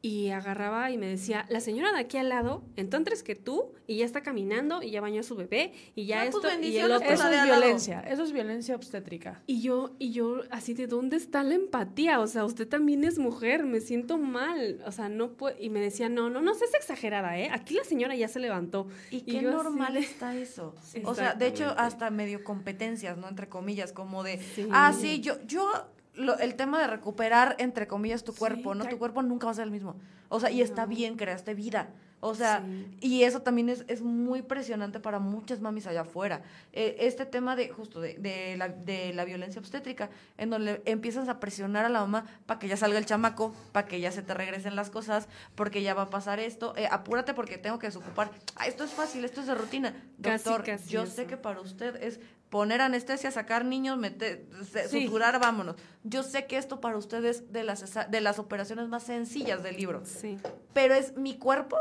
[0.06, 4.00] Y agarraba y me decía, la señora de aquí al lado, entonces que tú, y
[4.00, 6.78] ya está caminando, y ya bañó a su bebé, y ya Ah, esto, pues, y
[6.78, 7.10] el otro.
[7.10, 9.42] Eso es violencia, eso es violencia obstétrica.
[9.48, 13.18] Y yo, y yo, así de dónde está la empatía, o sea, usted también es
[13.18, 16.74] mujer, me siento mal, o sea, no puede, y me decía, no, no, no seas
[16.74, 17.48] exagerada, ¿eh?
[17.54, 18.90] Aquí la señora ya se levantó.
[19.10, 20.76] Y qué yo normal está eso.
[21.06, 23.30] O sea, de hecho, hasta medio competencias, ¿no?
[23.30, 24.68] Entre comillas, como de, Sí.
[24.70, 25.72] ah, sí, yo, yo,
[26.16, 28.86] lo- el tema de recuperar, entre comillas, tu cuerpo, ¿no?
[28.86, 29.96] Tu cuerpo nunca va a ser el mismo.
[30.30, 31.90] O sea, y está bien, creaste vida.
[32.26, 32.98] O sea, Sí.
[33.02, 36.42] y eso también es, es muy presionante para muchas mamis allá afuera.
[36.72, 41.28] Eh, este tema de, justo, de, de la, de la violencia obstétrica, en donde empiezas
[41.28, 44.22] a presionar a la mamá para que ya salga el chamaco, para que ya se
[44.22, 47.88] te regresen las cosas, porque ya va a pasar esto, eh, apúrate porque tengo que
[47.88, 48.32] desocupar.
[48.56, 49.94] Ah, esto es fácil, esto es de rutina.
[50.22, 51.12] Casi, Doctor, casi yo eso.
[51.14, 52.22] sé que para usted es
[52.54, 54.46] poner anestesia, sacar niños, meter,
[54.88, 55.06] Sí.
[55.06, 55.76] suturar, vámonos.
[56.04, 59.76] Yo sé que esto para usted es de las, de las operaciones más sencillas del
[59.76, 60.38] libro Sí.
[60.72, 61.78] pero es mi cuerpo,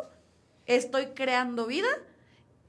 [0.64, 1.88] estoy creando vida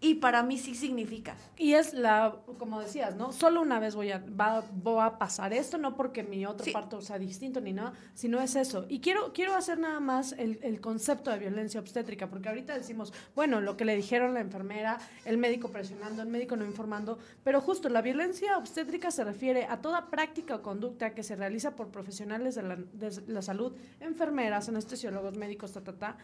[0.03, 1.35] y para mí sí significa.
[1.57, 3.31] Y es la, como decías, ¿no?
[3.31, 6.71] Solo una vez voy a, va, va a pasar esto, no porque mi otro Sí.
[6.71, 8.85] parto sea distinto ni nada, sino es eso.
[8.89, 13.13] Y quiero, quiero hacer nada más el, el concepto de violencia obstétrica, porque ahorita decimos,
[13.33, 17.61] bueno, lo que le dijeron la enfermera, el médico presionando, el médico no informando, pero
[17.61, 21.87] justo la violencia obstétrica se refiere a toda práctica o conducta que se realiza por
[21.87, 26.17] profesionales de la, de la salud, enfermeras, anestesiólogos, médicos, ta, ta, ta,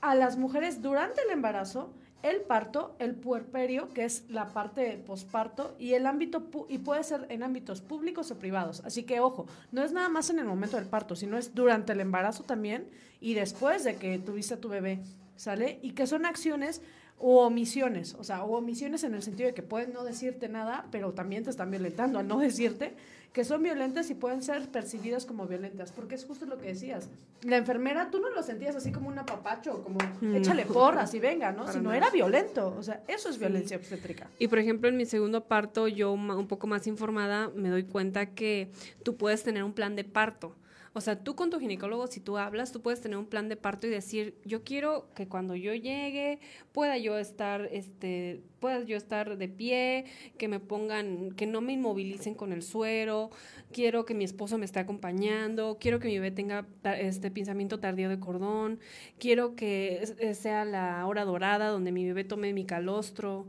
[0.00, 1.92] a las mujeres durante el embarazo,
[2.24, 7.04] el parto, el puerperio, que es la parte de posparto, y el ámbito y puede
[7.04, 8.80] ser en ámbitos públicos o privados.
[8.84, 11.92] Así que ojo, no es nada más en el momento del parto, sino es durante
[11.92, 12.88] el embarazo también
[13.20, 15.00] y después de que tuviste a tu bebé,
[15.36, 15.78] ¿sale?
[15.82, 16.80] Y que son acciones
[17.18, 20.86] o omisiones, o sea, o omisiones en el sentido de que pueden no decirte nada,
[20.90, 22.94] pero también te están violentando al no decirte,
[23.34, 27.08] que son violentas y pueden ser percibidas como violentas, porque es justo lo que decías.
[27.42, 30.36] La enfermera, tú no lo sentías así como un apapacho, como Mm.
[30.36, 31.66] échale porras y venga, ¿no?
[31.66, 33.40] Sino era violento, o sea, eso es Sí.
[33.40, 34.28] violencia obstétrica.
[34.38, 38.26] Y por ejemplo, en mi segundo parto, yo un poco más informada, me doy cuenta
[38.26, 38.70] que
[39.02, 40.54] tú puedes tener un plan de parto.
[40.96, 43.56] O sea, tú con tu ginecólogo, si tú hablas, tú puedes tener un plan de
[43.56, 46.38] parto y decir, yo quiero que cuando yo llegue
[46.70, 50.04] pueda yo estar, este, pueda yo estar de pie,
[50.38, 53.30] que me pongan, que no me inmovilicen con el suero,
[53.72, 58.08] quiero que mi esposo me esté acompañando, quiero que mi bebé tenga este pensamiento tardío
[58.08, 58.78] de cordón,
[59.18, 63.48] quiero que sea la hora dorada donde mi bebé tome mi calostro,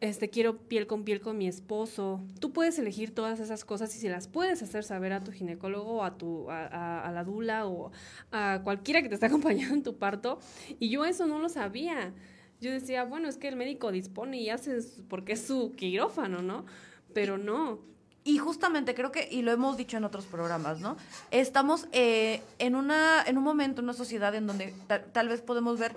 [0.00, 2.20] este, quiero piel con piel con mi esposo.
[2.40, 6.04] Tú puedes elegir todas esas cosas y si las puedes hacer saber a tu ginecólogo
[6.04, 7.90] a, tu, a, la dula o
[8.30, 10.38] a cualquiera que te esté acompañando en tu parto.
[10.78, 12.12] Y yo eso no lo sabía.
[12.60, 14.78] Yo decía, bueno, es que el médico dispone y hace
[15.08, 16.64] porque es su quirófano, ¿no?
[17.12, 17.78] Pero no.
[18.24, 20.96] Y justamente creo que, y lo hemos dicho en otros programas, ¿no?
[21.30, 25.42] Estamos eh, en, una, en un momento, en una sociedad en donde ta- tal vez
[25.42, 25.92] podemos ver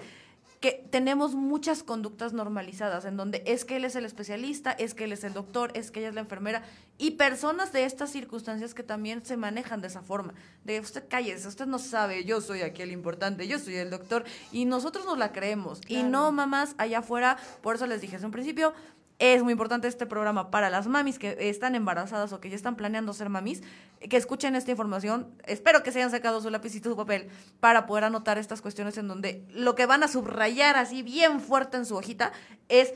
[0.60, 5.06] que tenemos muchas conductas normalizadas, en donde es que él es el especialista, es que
[5.06, 6.64] él es el doctor, es que ella es la enfermera,
[6.98, 10.34] y personas de estas circunstancias que también se manejan de esa forma,
[10.66, 14.26] de usted cállese, usted no sabe, yo soy aquí el importante, yo soy el doctor,
[14.52, 18.26] y nosotros nos la creemos, y no mamás allá afuera, por eso les dije desde
[18.26, 18.74] un principio,
[19.20, 22.76] es muy importante este programa para las mamis que están embarazadas o que ya están
[22.76, 23.62] planeando ser mamis,
[24.10, 25.28] que escuchen esta información.
[25.46, 27.28] Espero que se hayan sacado su lápiz y su papel
[27.60, 31.76] para poder anotar estas cuestiones en donde lo que van a subrayar así bien fuerte
[31.78, 32.32] en su hojita
[32.70, 32.94] es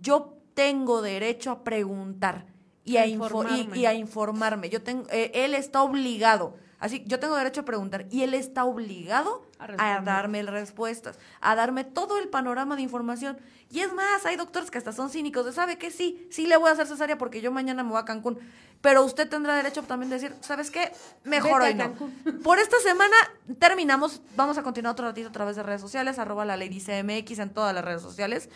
[0.00, 2.46] yo tengo derecho a preguntar
[2.84, 3.78] y a, A info- y- informarme.
[3.78, 4.70] y a informarme.
[4.70, 6.56] Yo tengo, eh, él está obligado.
[6.80, 11.84] Así, yo tengo derecho a preguntar y él está obligado A darme respuestas, a darme
[11.84, 13.38] todo el panorama de información.
[13.70, 15.90] Y es más, hay doctores que hasta son cínicos de, ¿sabe qué?
[15.90, 18.38] Sí, sí le voy a hacer cesárea porque yo mañana me voy a Cancún.
[18.80, 20.90] Pero usted tendrá derecho también de decir, ¿sabes qué?
[21.22, 22.42] Mejor Vete hoy no.
[22.42, 23.14] Por esta semana
[23.58, 24.22] terminamos.
[24.34, 27.50] Vamos a continuar otro ratito a través de redes sociales, arroba la ley CMX en
[27.50, 28.48] todas las redes sociales.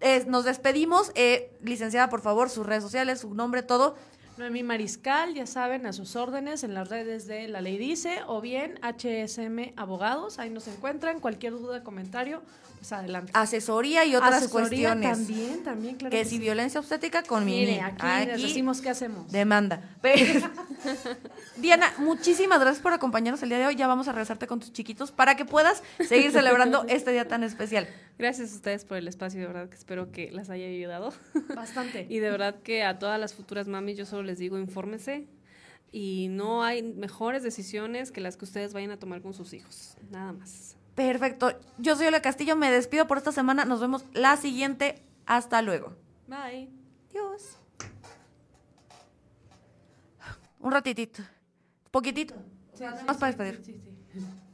[0.00, 1.10] Eh, nos despedimos.
[1.16, 3.96] Eh, licenciada, por favor, sus redes sociales, su nombre, todo.
[4.36, 8.40] Noemí Mariscal, ya saben, a sus órdenes en las redes de La Ley Dice o
[8.40, 11.20] bien HSM Abogados, ahí nos encuentran.
[11.20, 12.42] Cualquier duda, comentario,
[12.78, 13.30] pues adelante.
[13.32, 15.18] Asesoría y otras Asesoría cuestiones.
[15.18, 16.10] También, también, claro.
[16.10, 16.38] que que si sí.
[16.40, 17.86] violencia obstétrica con mi Mire, niña.
[17.96, 19.30] aquí, les decimos qué hacemos.
[19.30, 19.80] Demanda.
[20.02, 20.48] Pero-
[21.56, 23.76] Diana, muchísimas gracias por acompañarnos el día de hoy.
[23.76, 27.44] Ya vamos a regresarte con tus chiquitos para que puedas seguir celebrando este día tan
[27.44, 27.86] especial.
[28.18, 31.12] Gracias a ustedes por el espacio, de verdad que espero que las haya ayudado.
[31.54, 32.06] Bastante.
[32.14, 35.28] Y de verdad que a todas las futuras mamis yo solo les digo, infórmense.
[35.92, 39.96] Y no hay mejores decisiones que las que ustedes vayan a tomar con sus hijos.
[40.10, 40.76] Nada más.
[40.94, 41.58] Perfecto.
[41.78, 43.64] Yo soy Ola Castillo, me despido por esta semana.
[43.64, 45.02] Nos vemos la siguiente.
[45.26, 45.96] Hasta luego.
[46.26, 46.70] Bye.
[47.12, 47.58] Dios.
[50.58, 51.22] Un ratitito.
[51.90, 52.34] Poquitito.
[53.06, 53.60] Más para despedir.
[53.64, 54.20] Sí, sí.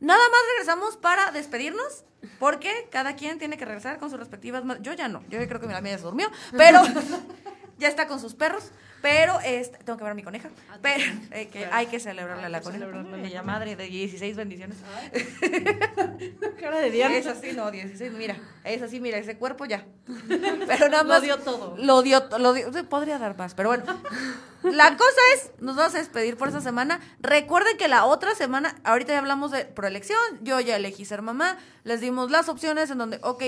[0.00, 2.04] Nada más regresamos para despedirnos,
[2.38, 4.64] porque cada quien tiene que regresar con sus respectivas.
[4.80, 6.80] Yo ya no, yo creo que mi amiga ya se durmió, pero
[7.80, 8.70] ya está con sus perros.
[9.02, 10.50] Pero este, tengo que ver a mi coneja.
[10.70, 12.86] Ah, pero eh, que hay que celebrarle a la coneja.
[13.24, 14.76] Ella madre de 16 bendiciones.
[16.60, 17.16] Cara de Diana.
[17.16, 18.12] Es así, no, 16.
[18.12, 19.86] Mira, es así, mira, ese cuerpo ya.
[20.28, 21.20] Pero nada más.
[21.20, 21.76] Lo dio todo.
[21.78, 22.70] Lo dio, lo dio.
[22.90, 23.84] Podría dar más, pero bueno.
[24.62, 27.00] La cosa es, nos vamos a despedir por esta semana.
[27.20, 30.18] Recuerden que la otra semana, ahorita ya hablamos de proelección.
[30.42, 31.56] Yo ya elegí ser mamá.
[31.84, 33.42] Les dimos las opciones en donde, ok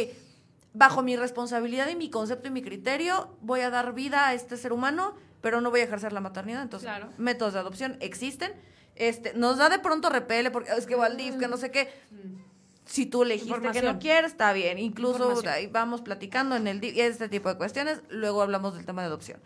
[0.74, 4.56] bajo mi responsabilidad y mi concepto y mi criterio, voy a dar vida a este
[4.56, 6.62] ser humano pero no voy a ejercer la maternidad.
[6.62, 8.52] Entonces, métodos de adopción existen.
[8.94, 11.92] Este, nos da de pronto repele porque es que Valdif, que no sé qué.
[12.10, 12.36] Mm.
[12.84, 14.78] Si tú le dijiste que no quieres, está bien.
[14.78, 18.00] Incluso ahí vamos platicando en el este tipo de cuestiones.
[18.08, 19.40] Luego hablamos del tema de adopción.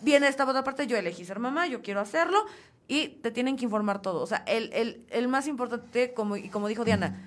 [0.00, 2.46] Viene esta otra parte, yo elegí ser mamá, yo quiero hacerlo
[2.88, 4.22] y te tienen que informar todo.
[4.22, 7.22] O sea, el, el, el más importante, como, y como dijo Diana,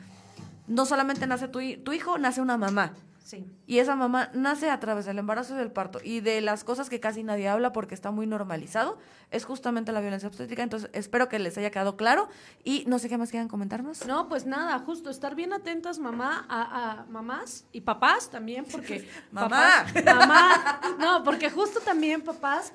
[0.68, 2.94] no solamente nace tu, tu hijo, nace una mamá.
[3.66, 6.00] Y esa mamá nace a través del embarazo y del parto.
[6.04, 8.98] Y de las cosas que casi nadie habla porque está muy normalizado,
[9.32, 10.62] es justamente la violencia obstétrica.
[10.62, 12.30] Entonces, espero que les haya quedado claro.
[12.64, 14.06] Y no sé qué más quieran comentarnos.
[14.06, 19.08] No, pues nada, justo estar bien atentas, mamá, a, mamás y papás también, porque.
[19.32, 19.86] mamá.
[20.06, 20.82] mamá.
[21.00, 22.74] No, porque justo también papás.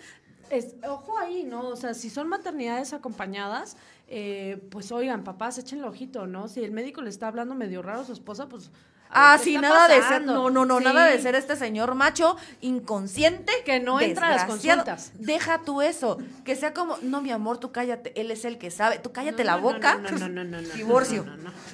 [0.51, 1.69] Es, ojo ahí, ¿no?
[1.69, 3.77] O sea, si son maternidades acompañadas,
[4.07, 6.49] eh, pues oigan, papás, échenle ojito, ¿no?
[6.49, 8.71] Si el médico le está hablando medio raro a su esposa, pues
[9.11, 13.53] Ah, sí, nada de ser, no, no, no, nada de ser este señor macho inconsciente.
[13.65, 15.13] Que no entra a las consultas.
[15.15, 18.71] Deja tú eso, que sea como, no, mi amor, tú cállate, él es el que
[18.71, 19.97] sabe, tú cállate la boca.
[19.97, 21.25] No, no, no, no, no, Divorcio.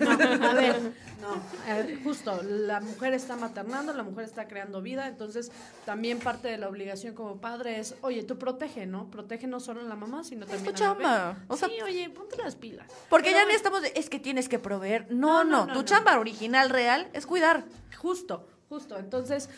[0.00, 0.92] A ver,
[1.24, 5.50] no, eh, justo, la mujer está maternando, la mujer está creando vida, entonces
[5.86, 9.10] también parte de la obligación como padre es, oye, tú protege, ¿no?
[9.10, 11.36] Protege no solo a la mamá, sino también a la chamba.
[11.48, 12.86] O sea, sí, oye, ponte las pilas.
[13.08, 15.06] Porque ya no estamos de, es que tienes que proveer.
[15.10, 17.64] No, no, tu chamba original, real, es cuidar.
[17.96, 18.98] Justo, justo.
[18.98, 19.48] Entonces,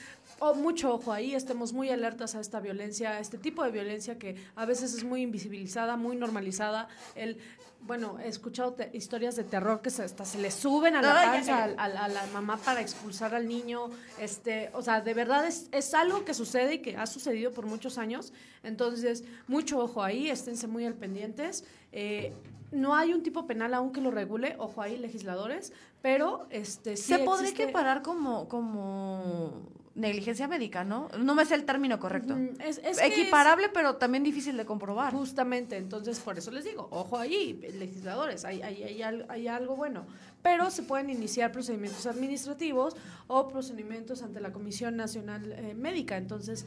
[0.41, 4.19] oh, mucho ojo ahí, estemos muy alertas a esta violencia, a este tipo de violencia
[4.19, 6.89] que a veces es muy invisibilizada, muy normalizada.
[7.15, 7.39] El
[7.87, 11.89] bueno, he escuchado historias de terror que hasta se le suben a la panza a,
[11.89, 13.91] la mamá para expulsar al niño.
[14.19, 17.67] Este, o sea, de verdad es, es, algo que sucede y que ha sucedido por
[17.67, 18.33] muchos años.
[18.65, 21.65] Entonces, mucho ojo ahí, esténse muy al pendientes.
[21.93, 22.33] Eh,
[22.73, 25.73] no hay un tipo penal aún que lo regule, ojo ahí, legisladores,
[26.03, 29.53] pero este sí se podría equiparar como como
[29.97, 31.09] negligencia médica, ¿no?
[31.19, 32.37] No me sé el término correcto.
[32.61, 35.13] Es, Equiparable, pero también difícil de comprobar.
[35.13, 40.07] Justamente, entonces por eso les digo, ojo ahí, legisladores, hay, hay, hay, algo bueno.
[40.43, 42.95] Pero se pueden iniciar procedimientos administrativos
[43.27, 46.19] o procedimientos ante la Comisión Nacional eh, Médica.
[46.19, 46.67] Entonces,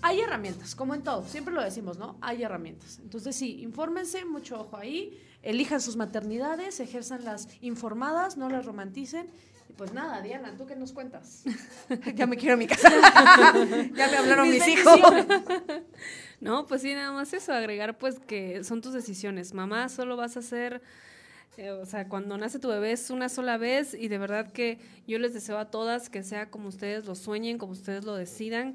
[0.00, 2.16] hay herramientas, como en todo, siempre lo decimos, ¿no?
[2.22, 2.98] Hay herramientas.
[3.02, 9.28] Entonces, sí, infórmense, mucho ojo ahí, elijan sus maternidades, ejerzan las informadas, no las romanticen
[9.76, 11.44] pues nada, Diana, ¿tú qué nos cuentas?
[12.14, 12.90] ya me quiero a mi casa.
[13.94, 15.00] ya me hablaron mis, hijos.
[16.40, 19.54] no, pues sí, nada más eso, agregar pues que son tus decisiones.
[19.54, 20.82] Mamá, solo vas a hacer...
[21.56, 24.78] Eh, o sea, cuando nace tu bebé es una sola vez y de verdad que
[25.06, 28.74] yo les deseo a todas que sea como ustedes lo sueñen, como ustedes lo decidan,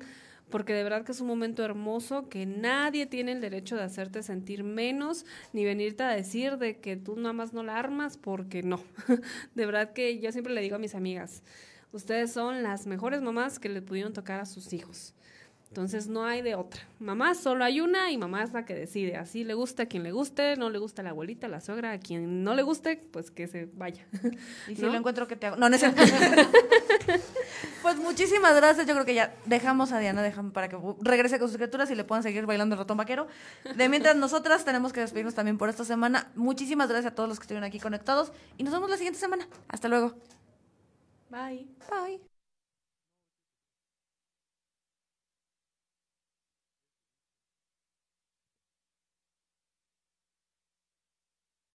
[0.50, 4.24] porque de verdad que es un momento hermoso que nadie tiene el derecho de hacerte
[4.24, 8.64] sentir menos ni venirte a decir de que tú nada más no la armas porque
[8.64, 8.82] no.
[9.56, 11.44] de verdad que yo siempre le digo a mis amigas,
[11.92, 15.14] ustedes son las mejores mamás que le pudieron tocar a sus hijos.
[15.76, 16.82] Entonces no hay de otra.
[17.00, 19.18] Mamá solo hay una y mamá es la que decide.
[19.18, 21.60] Así le gusta a quien le guste, no le gusta a la abuelita, a la
[21.60, 24.06] suegra, a quien no le guste, pues que se vaya.
[24.70, 25.58] Y si lo encuentro, que te hago?
[25.58, 25.84] No, no es
[27.82, 28.88] Pues muchísimas gracias.
[28.88, 32.04] Yo creo que ya dejamos a Diana para que regrese con sus criaturas y le
[32.04, 33.28] puedan seguir bailando el ratón vaquero.
[33.76, 36.32] De mientras nosotras tenemos que despedirnos también por esta semana.
[36.36, 39.48] Muchísimas gracias a todos los que estuvieron aquí conectados y nos vemos la siguiente semana.
[39.68, 40.14] Hasta luego.
[41.30, 41.68] Bye.
[41.90, 42.35] Bye.